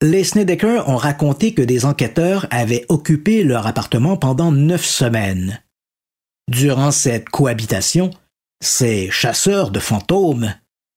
les 0.00 0.24
Snedeker 0.24 0.88
ont 0.88 0.96
raconté 0.96 1.54
que 1.54 1.62
des 1.62 1.84
enquêteurs 1.84 2.46
avaient 2.50 2.86
occupé 2.88 3.44
leur 3.44 3.66
appartement 3.66 4.16
pendant 4.16 4.50
neuf 4.50 4.84
semaines. 4.84 5.61
Durant 6.48 6.90
cette 6.90 7.28
cohabitation, 7.28 8.10
ces 8.62 9.10
chasseurs 9.10 9.70
de 9.70 9.80
fantômes 9.80 10.54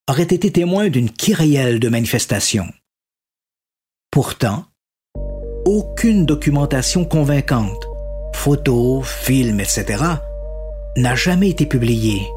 auraient 0.10 0.24
été 0.24 0.52
témoins 0.52 0.90
d'une 0.90 1.10
kyrielle 1.10 1.80
de 1.80 1.90
manifestations. 1.90 2.72
Pourtant, 4.12 4.66
aucune 5.66 6.26
documentation 6.26 7.06
convaincante, 7.06 7.88
photos, 8.34 9.06
films, 9.06 9.60
etc., 9.60 10.04
n'a 10.98 11.16
jamais 11.16 11.50
été 11.50 11.66
publiée. 11.66 12.28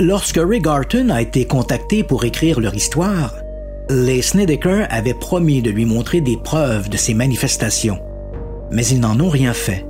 Lorsque 0.00 0.38
Ray 0.38 0.60
Garton 0.60 1.08
a 1.08 1.22
été 1.22 1.46
contacté 1.46 2.04
pour 2.04 2.24
écrire 2.24 2.60
leur 2.60 2.74
histoire, 2.74 3.34
les 3.90 4.22
Snedeker 4.22 4.86
avaient 4.90 5.14
promis 5.14 5.62
de 5.62 5.70
lui 5.70 5.86
montrer 5.86 6.20
des 6.20 6.36
preuves 6.36 6.88
de 6.88 6.96
ces 6.96 7.14
manifestations, 7.14 7.98
mais 8.70 8.86
ils 8.86 9.00
n'en 9.00 9.18
ont 9.18 9.30
rien 9.30 9.54
fait. 9.54 9.87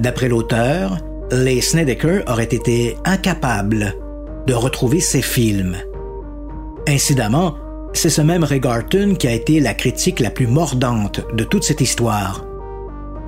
D'après 0.00 0.28
l'auteur, 0.28 0.96
les 1.30 1.60
Snedeker 1.60 2.22
auraient 2.26 2.44
été 2.44 2.96
incapables 3.04 3.94
de 4.46 4.54
retrouver 4.54 4.98
ces 4.98 5.20
films. 5.20 5.76
Incidemment, 6.88 7.54
c'est 7.92 8.08
ce 8.08 8.22
même 8.22 8.42
Ray 8.42 8.60
Garton 8.60 9.14
qui 9.18 9.28
a 9.28 9.32
été 9.32 9.60
la 9.60 9.74
critique 9.74 10.20
la 10.20 10.30
plus 10.30 10.46
mordante 10.46 11.20
de 11.34 11.44
toute 11.44 11.64
cette 11.64 11.82
histoire. 11.82 12.46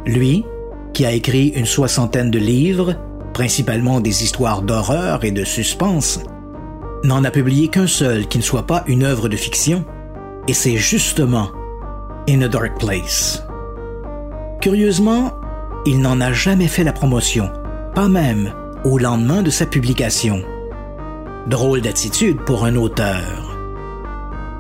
Lui, 0.07 0.47
qui 0.95 1.05
a 1.05 1.13
écrit 1.13 1.49
une 1.49 1.67
soixantaine 1.67 2.31
de 2.31 2.39
livres, 2.39 2.97
principalement 3.35 4.01
des 4.01 4.23
histoires 4.25 4.63
d'horreur 4.63 5.25
et 5.25 5.31
de 5.31 5.45
suspense, 5.45 6.21
n'en 7.05 7.23
a 7.23 7.31
publié 7.31 7.69
qu'un 7.69 7.87
seul 7.87 8.27
qui 8.29 8.39
ne 8.39 8.43
soit 8.43 8.67
pas 8.67 8.83
une 8.87 9.03
œuvre 9.03 9.29
de 9.29 9.37
fiction, 9.37 9.85
et 10.49 10.55
c'est 10.55 10.77
justement 10.77 11.51
In 12.31 12.41
a 12.41 12.49
Dark 12.49 12.79
Place. 12.79 13.45
Curieusement, 14.63 15.33
il 15.87 16.01
n'en 16.01 16.21
a 16.21 16.33
jamais 16.33 16.69
fait 16.69 16.85
la 16.85 16.93
promotion, 16.93 17.51
pas 17.95 18.09
même 18.09 18.53
au 18.85 18.99
lendemain 18.99 19.43
de 19.43 19.51
sa 19.51 19.67
publication. 19.67 20.43
Drôle 21.49 21.81
d'attitude 21.81 22.41
pour 22.43 22.65
un 22.65 22.77
auteur. 22.77 23.57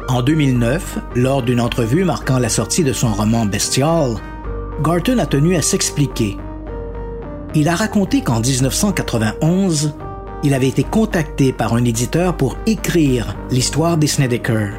En 0.08 0.22
2009, 0.22 0.98
lors 1.14 1.42
d'une 1.42 1.60
entrevue 1.60 2.04
marquant 2.04 2.38
la 2.38 2.48
sortie 2.48 2.84
de 2.84 2.92
son 2.92 3.12
roman 3.12 3.46
Bestial, 3.46 4.16
Garton 4.82 5.18
a 5.18 5.26
tenu 5.26 5.56
à 5.56 5.62
s'expliquer 5.62 6.36
il 7.54 7.68
a 7.68 7.74
raconté 7.74 8.22
qu'en 8.22 8.40
1991, 8.40 9.94
il 10.42 10.54
avait 10.54 10.68
été 10.68 10.84
contacté 10.84 11.52
par 11.52 11.74
un 11.74 11.84
éditeur 11.84 12.34
pour 12.34 12.56
écrire 12.66 13.36
l'histoire 13.50 13.98
des 13.98 14.06
Snedeker. 14.06 14.70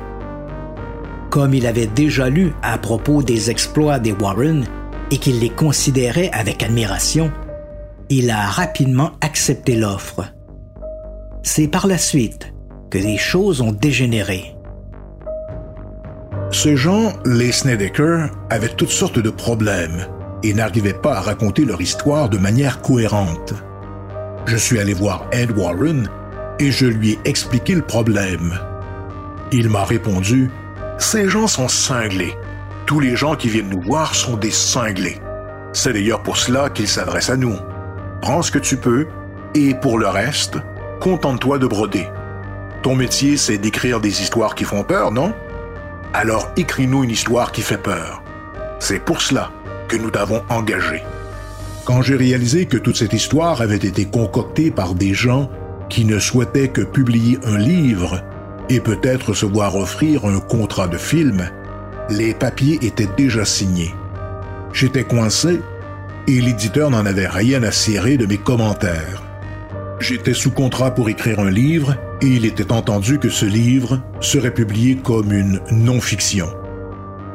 Comme 1.30 1.54
il 1.54 1.68
avait 1.68 1.86
déjà 1.86 2.30
lu 2.30 2.54
à 2.64 2.80
propos 2.80 3.22
des 3.22 3.52
exploits 3.52 4.00
des 4.00 4.12
Warren 4.12 4.66
et 5.12 5.18
qu'il 5.18 5.40
les 5.40 5.50
considérait 5.50 6.30
avec 6.32 6.64
admiration, 6.64 7.32
il 8.10 8.30
a 8.30 8.46
rapidement 8.46 9.12
accepté 9.22 9.76
l'offre. 9.76 10.24
C'est 11.44 11.68
par 11.68 11.88
la 11.88 11.98
suite 11.98 12.54
que 12.90 12.98
les 12.98 13.18
choses 13.18 13.62
ont 13.62 13.72
dégénéré. 13.72 14.56
Ces 16.52 16.78
gens, 16.78 17.14
les 17.26 17.52
Snedeker, 17.52 18.30
avaient 18.50 18.70
toutes 18.70 18.90
sortes 18.90 19.20
de 19.20 19.30
problèmes 19.32 20.06
et 20.44 20.54
n'arrivaient 20.54 20.94
pas 20.94 21.18
à 21.18 21.22
raconter 21.22 21.66
leur 21.66 21.82
histoire 21.82 22.30
de 22.30 22.38
manière 22.38 22.82
cohérente. 22.82 23.54
Je 24.46 24.58
suis 24.58 24.80
allé 24.80 24.94
voir 24.94 25.26
Ed 25.32 25.58
Warren 25.58 26.10
et 26.60 26.72
je 26.72 26.86
lui 26.86 27.14
ai 27.14 27.20
expliqué 27.26 27.74
le 27.74 27.82
problème. 27.82 28.54
Il 29.52 29.70
m'a 29.70 29.84
répondu 29.84 30.52
Ces 31.00 31.30
gens 31.30 31.48
sont 31.48 31.68
cinglés. 31.68 32.36
Tous 32.94 33.00
les 33.00 33.16
gens 33.16 33.34
qui 33.34 33.50
viennent 33.50 33.72
nous 33.72 33.82
voir 33.82 34.14
sont 34.14 34.38
des 34.38 34.52
cinglés. 34.52 35.18
C'est 35.74 35.94
d'ailleurs 35.94 36.22
pour 36.22 36.38
cela 36.38 36.70
qu'ils 36.70 36.88
s'adressent 36.88 37.32
à 37.32 37.38
nous. 37.38 37.56
Prends 38.22 38.44
ce 38.44 38.52
que 38.52 38.60
tu 38.60 38.78
peux 38.78 39.08
et 39.56 39.74
pour 39.74 39.98
le 39.98 40.08
reste, 40.08 40.60
contente-toi 41.00 41.58
de 41.58 41.66
broder. 41.66 42.08
Ton 42.84 42.96
métier, 42.96 43.36
c'est 43.36 43.58
d'écrire 43.58 44.00
des 44.00 44.22
histoires 44.22 44.54
qui 44.54 44.64
font 44.64 44.84
peur, 44.84 45.10
non? 45.10 45.34
Alors 46.14 46.52
écris-nous 46.56 47.04
une 47.04 47.10
histoire 47.10 47.52
qui 47.52 47.64
fait 47.64 47.80
peur. 47.82 48.22
C'est 48.78 49.00
pour 49.00 49.22
cela 49.22 49.50
que 49.88 49.98
nous 49.98 50.12
t'avons 50.12 50.44
engagé. 50.50 51.02
Quand 51.86 52.04
j'ai 52.04 52.16
réalisé 52.16 52.68
que 52.68 52.78
toute 52.78 52.98
cette 52.98 53.14
histoire 53.14 53.62
avait 53.62 53.76
été 53.78 54.06
concoctée 54.06 54.70
par 54.70 54.94
des 54.94 55.16
gens 55.16 55.50
qui 55.90 56.06
ne 56.06 56.20
souhaitaient 56.20 56.68
que 56.68 56.82
publier 56.82 57.40
un 57.44 57.58
livre 57.58 58.22
et 58.70 58.80
peut-être 58.80 59.34
se 59.34 59.48
voir 59.48 59.76
offrir 59.78 60.26
un 60.26 60.40
contrat 60.40 60.88
de 60.88 60.98
film, 61.00 61.50
les 62.10 62.34
papiers 62.34 62.80
étaient 62.82 63.10
déjà 63.18 63.46
signés. 63.46 63.94
J'étais 64.74 65.04
coincé 65.04 65.62
et 66.28 66.42
l'éditeur 66.42 66.90
n'en 66.90 67.06
avait 67.06 67.28
rien 67.28 67.64
à 67.64 67.72
cirer 67.72 68.18
de 68.18 68.26
mes 68.26 68.38
commentaires. 68.38 69.24
J'étais 70.00 70.34
sous 70.34 70.52
contrat 70.52 70.94
pour 70.94 71.10
écrire 71.10 71.40
un 71.40 71.50
livre 71.50 71.96
et 72.22 72.28
il 72.28 72.46
était 72.46 72.72
entendu 72.72 73.20
que 73.20 73.30
ce 73.30 73.46
livre 73.46 74.02
serait 74.20 74.54
publié 74.54 74.98
comme 74.98 75.32
une 75.32 75.62
non-fiction. 75.72 76.48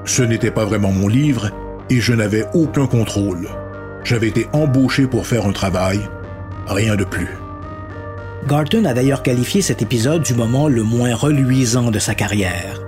Ce 0.04 0.22
n'était 0.22 0.50
pas 0.50 0.64
vraiment 0.64 0.92
mon 0.92 1.08
livre 1.08 1.50
et 1.90 2.00
je 2.00 2.12
n'avais 2.12 2.44
aucun 2.54 2.86
contrôle. 2.86 3.48
J'avais 4.04 4.28
été 4.28 4.48
embauché 4.52 5.06
pour 5.06 5.26
faire 5.26 5.46
un 5.46 5.52
travail, 5.52 6.00
rien 6.66 6.96
de 6.96 7.04
plus. 7.04 7.28
Garton 8.46 8.84
a 8.84 8.94
d'ailleurs 8.94 9.22
qualifié 9.22 9.62
cet 9.62 9.82
épisode 9.82 10.22
du 10.22 10.34
moment 10.34 10.68
le 10.68 10.82
moins 10.82 11.14
reluisant 11.14 11.90
de 11.90 11.98
sa 11.98 12.14
carrière. 12.14 12.87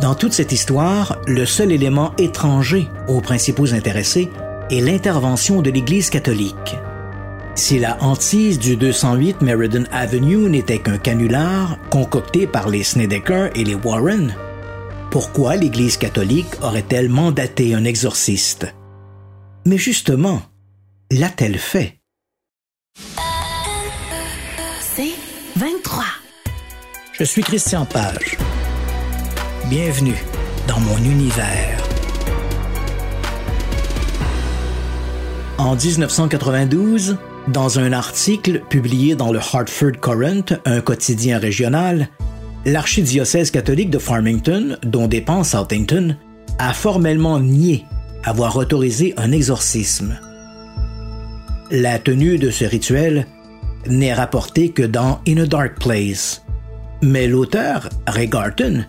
Dans 0.00 0.14
toute 0.14 0.32
cette 0.32 0.52
histoire, 0.52 1.18
le 1.26 1.44
seul 1.46 1.70
élément 1.70 2.12
étranger 2.18 2.88
aux 3.08 3.20
principaux 3.20 3.74
intéressés 3.74 4.30
est 4.70 4.80
l'intervention 4.80 5.62
de 5.62 5.70
l'Église 5.70 6.10
catholique. 6.10 6.76
Si 7.54 7.78
la 7.78 8.02
hantise 8.02 8.58
du 8.58 8.76
208 8.76 9.42
Meriden 9.42 9.86
Avenue 9.92 10.48
n'était 10.48 10.78
qu'un 10.78 10.96
canular 10.96 11.76
concocté 11.90 12.46
par 12.46 12.68
les 12.70 12.82
Snedeker 12.82 13.50
et 13.54 13.64
les 13.64 13.74
Warren, 13.74 14.34
pourquoi 15.10 15.56
l'Église 15.56 15.98
catholique 15.98 16.54
aurait-elle 16.62 17.10
mandaté 17.10 17.74
un 17.74 17.84
exorciste? 17.84 18.74
Mais 19.66 19.76
justement, 19.76 20.40
l'a-t-elle 21.10 21.58
fait? 21.58 21.98
C'est 24.80 25.12
23. 25.56 26.04
Je 27.12 27.24
suis 27.24 27.42
Christian 27.42 27.84
Page. 27.84 28.38
Bienvenue 29.70 30.16
dans 30.66 30.80
mon 30.80 30.98
univers. 30.98 31.78
En 35.56 35.76
1992, 35.76 37.16
dans 37.46 37.78
un 37.78 37.92
article 37.92 38.62
publié 38.68 39.14
dans 39.14 39.32
le 39.32 39.38
Hartford 39.38 40.00
Courant, 40.00 40.58
un 40.64 40.80
quotidien 40.80 41.38
régional, 41.38 42.08
l'archidiocèse 42.64 43.52
catholique 43.52 43.90
de 43.90 43.98
Farmington, 43.98 44.78
dont 44.82 45.06
dépend 45.06 45.44
Southampton, 45.44 46.16
a 46.58 46.74
formellement 46.74 47.38
nié 47.38 47.84
avoir 48.24 48.56
autorisé 48.56 49.14
un 49.16 49.30
exorcisme. 49.30 50.18
La 51.70 52.00
tenue 52.00 52.36
de 52.36 52.50
ce 52.50 52.64
rituel 52.64 53.26
n'est 53.86 54.14
rapportée 54.14 54.70
que 54.70 54.82
dans 54.82 55.20
In 55.26 55.38
a 55.38 55.46
Dark 55.46 55.78
Place, 55.78 56.44
mais 57.00 57.28
l'auteur, 57.28 57.88
Ray 58.08 58.28
Garton, 58.28 58.86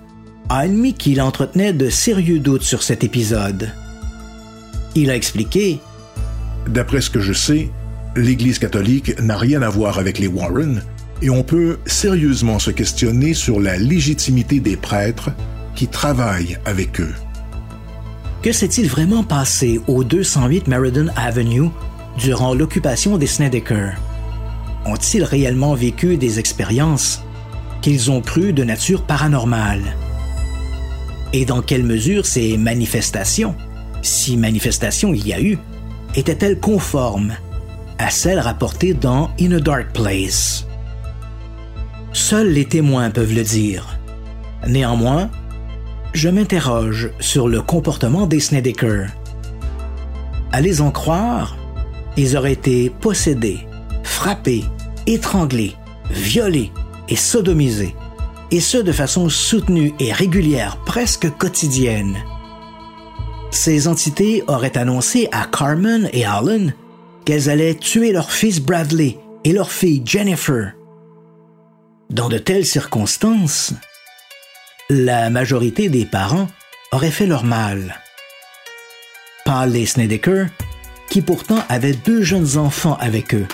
a 0.53 0.59
admis 0.59 0.93
qu'il 0.93 1.19
entretenait 1.19 1.73
de 1.73 1.89
sérieux 1.89 2.37
doutes 2.37 2.61
sur 2.61 2.83
cet 2.83 3.03
épisode. 3.03 3.71
Il 4.93 5.09
a 5.09 5.15
expliqué 5.15 5.79
D'après 6.67 7.01
ce 7.01 7.09
que 7.09 7.19
je 7.19 7.33
sais, 7.33 7.71
l'Église 8.15 8.59
catholique 8.59 9.19
n'a 9.19 9.35
rien 9.35 9.63
à 9.63 9.69
voir 9.69 9.97
avec 9.97 10.19
les 10.19 10.27
Warren 10.27 10.83
et 11.23 11.31
on 11.31 11.41
peut 11.41 11.79
sérieusement 11.87 12.59
se 12.59 12.69
questionner 12.69 13.33
sur 13.33 13.59
la 13.59 13.77
légitimité 13.77 14.59
des 14.59 14.77
prêtres 14.77 15.31
qui 15.73 15.87
travaillent 15.87 16.59
avec 16.65 17.01
eux. 17.01 17.15
Que 18.43 18.51
s'est-il 18.51 18.87
vraiment 18.87 19.23
passé 19.23 19.81
au 19.87 20.03
208 20.03 20.67
Meriden 20.67 21.11
Avenue 21.15 21.69
durant 22.19 22.53
l'occupation 22.53 23.17
des 23.17 23.25
Snedeker? 23.25 23.95
Ont-ils 24.85 25.23
réellement 25.23 25.73
vécu 25.73 26.15
des 26.17 26.37
expériences 26.37 27.23
qu'ils 27.81 28.11
ont 28.11 28.21
crues 28.21 28.53
de 28.53 28.63
nature 28.63 29.01
paranormale? 29.01 29.95
Et 31.33 31.45
dans 31.45 31.61
quelle 31.61 31.83
mesure 31.83 32.27
ces 32.27 32.57
manifestations, 32.57 33.55
si 34.03 34.37
manifestations 34.37 35.13
il 35.13 35.27
y 35.27 35.33
a 35.33 35.41
eu, 35.41 35.57
étaient-elles 36.15 36.59
conformes 36.59 37.33
à 37.97 38.11
celles 38.11 38.39
rapportées 38.39 38.93
dans 38.93 39.31
In 39.41 39.51
a 39.53 39.59
Dark 39.59 39.93
Place? 39.93 40.67
Seuls 42.11 42.49
les 42.49 42.65
témoins 42.65 43.09
peuvent 43.09 43.33
le 43.33 43.43
dire. 43.43 43.99
Néanmoins, 44.67 45.31
je 46.13 46.29
m'interroge 46.29 47.09
sur 47.19 47.47
le 47.47 47.63
comportement 47.63 48.27
des 48.27 48.39
Snedeker. 48.39 49.09
À 50.51 50.61
les 50.61 50.81
en 50.81 50.91
croire, 50.91 51.57
ils 52.15 52.37
auraient 52.37 52.53
été 52.53 52.91
possédés, 52.91 53.65
frappés, 54.03 54.63
étranglés, 55.07 55.75
violés 56.11 56.71
et 57.09 57.15
sodomisés, 57.15 57.95
et 58.53 58.59
ce 58.59 58.77
de 58.77 58.91
façon 58.91 59.29
soutenue 59.29 59.95
et 59.99 60.13
régulière, 60.13 60.77
presque 60.85 61.27
quotidienne. 61.37 62.23
Ces 63.49 63.87
entités 63.87 64.43
auraient 64.47 64.77
annoncé 64.77 65.27
à 65.31 65.47
Carmen 65.47 66.07
et 66.13 66.23
Alan 66.23 66.67
qu'elles 67.25 67.49
allaient 67.49 67.73
tuer 67.73 68.11
leur 68.11 68.31
fils 68.31 68.61
Bradley 68.61 69.17
et 69.43 69.53
leur 69.53 69.71
fille 69.71 70.03
Jennifer. 70.05 70.73
Dans 72.11 72.29
de 72.29 72.37
telles 72.37 72.67
circonstances, 72.67 73.73
la 74.87 75.31
majorité 75.31 75.89
des 75.89 76.05
parents 76.05 76.47
auraient 76.91 77.09
fait 77.09 77.25
leur 77.25 77.45
mal. 77.45 78.01
Pas 79.45 79.65
les 79.65 79.87
Snedeker, 79.87 80.45
qui 81.09 81.23
pourtant 81.23 81.63
avaient 81.69 81.93
deux 81.93 82.21
jeunes 82.21 82.59
enfants 82.59 82.97
avec 82.99 83.33
eux, 83.33 83.47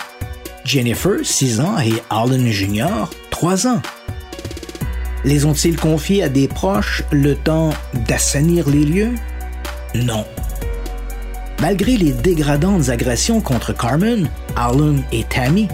Jennifer, 0.66 1.24
6 1.24 1.60
ans, 1.60 1.78
et 1.78 1.94
Alan 2.10 2.50
Jr., 2.50 3.08
3 3.30 3.66
ans. 3.66 3.80
Les 5.24 5.44
ont-ils 5.44 5.76
confiés 5.76 6.22
à 6.22 6.28
des 6.28 6.48
proches 6.48 7.02
le 7.10 7.34
temps 7.34 7.70
d'assainir 8.08 8.68
les 8.68 8.84
lieux? 8.84 9.14
Non. 9.94 10.24
Malgré 11.60 11.96
les 11.96 12.12
dégradantes 12.12 12.88
agressions 12.88 13.40
contre 13.40 13.76
Carmen, 13.76 14.30
Alan 14.56 14.96
et 15.12 15.24
Tammy, 15.24 15.68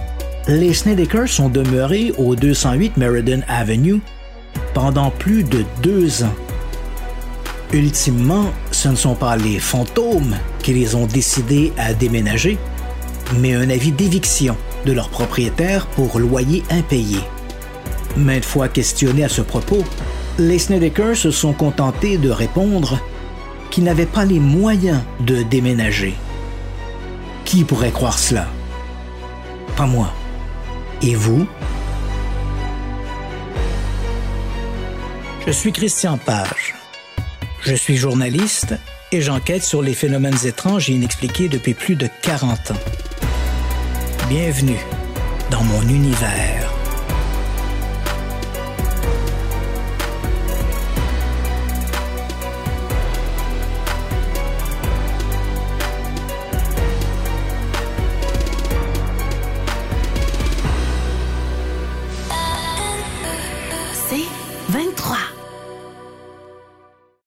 les 0.49 0.75
Snedeker 0.75 1.29
sont 1.29 1.49
demeurés 1.49 2.13
au 2.19 2.35
208 2.35 2.97
Meriden 2.97 3.45
Avenue 3.49 4.01
pendant 4.75 5.11
plus 5.11 5.45
de 5.45 5.65
deux 5.83 6.25
ans. 6.25 6.35
Ultimement, 7.73 8.53
ce 8.73 8.89
ne 8.89 8.97
sont 8.97 9.15
pas 9.15 9.37
les 9.37 9.59
fantômes 9.59 10.37
qui 10.61 10.73
les 10.73 10.95
ont 10.95 11.07
décidés 11.07 11.73
à 11.79 11.95
déménager, 11.95 12.59
mais 13.39 13.55
un 13.55 13.71
avis 13.71 13.93
d'éviction 13.93 14.57
de 14.85 14.93
leur 14.93 15.09
propriétaire 15.09 15.87
pour 15.87 16.19
loyer 16.19 16.63
impayé. 16.71 17.19
Maintes 18.17 18.45
fois 18.47 18.69
questionnés 18.69 19.25
à 19.25 19.29
ce 19.29 19.43
propos, 19.43 19.85
les 20.39 20.59
Snedeker 20.59 21.17
se 21.17 21.31
sont 21.31 21.53
contentés 21.53 22.17
de 22.17 22.31
répondre 22.31 22.99
qu'ils 23.71 23.85
n'avaient 23.85 24.07
pas 24.07 24.25
les 24.25 24.41
moyens 24.41 25.03
de 25.21 25.43
déménager. 25.43 26.15
Qui 27.45 27.65
pourrait 27.65 27.93
croire 27.93 28.19
cela? 28.19 28.47
Pas 29.77 29.87
moi. 29.87 30.13
Et 31.03 31.15
vous? 31.15 31.47
Je 35.47 35.53
suis 35.53 35.73
Christian 35.73 36.17
Page. 36.17 36.75
Je 37.63 37.75
suis 37.75 37.97
journaliste 37.97 38.75
et 39.13 39.21
j'enquête 39.21 39.63
sur 39.63 39.83
les 39.83 39.95
phénomènes 39.95 40.39
étranges 40.45 40.89
et 40.91 40.95
inexpliqués 40.95 41.49
depuis 41.49 41.75
plus 41.75 41.97
de 41.97 42.09
40 42.23 42.71
ans. 42.73 42.75
Bienvenue 44.29 44.81
dans 45.51 45.63
mon 45.63 45.83
univers. 45.83 46.76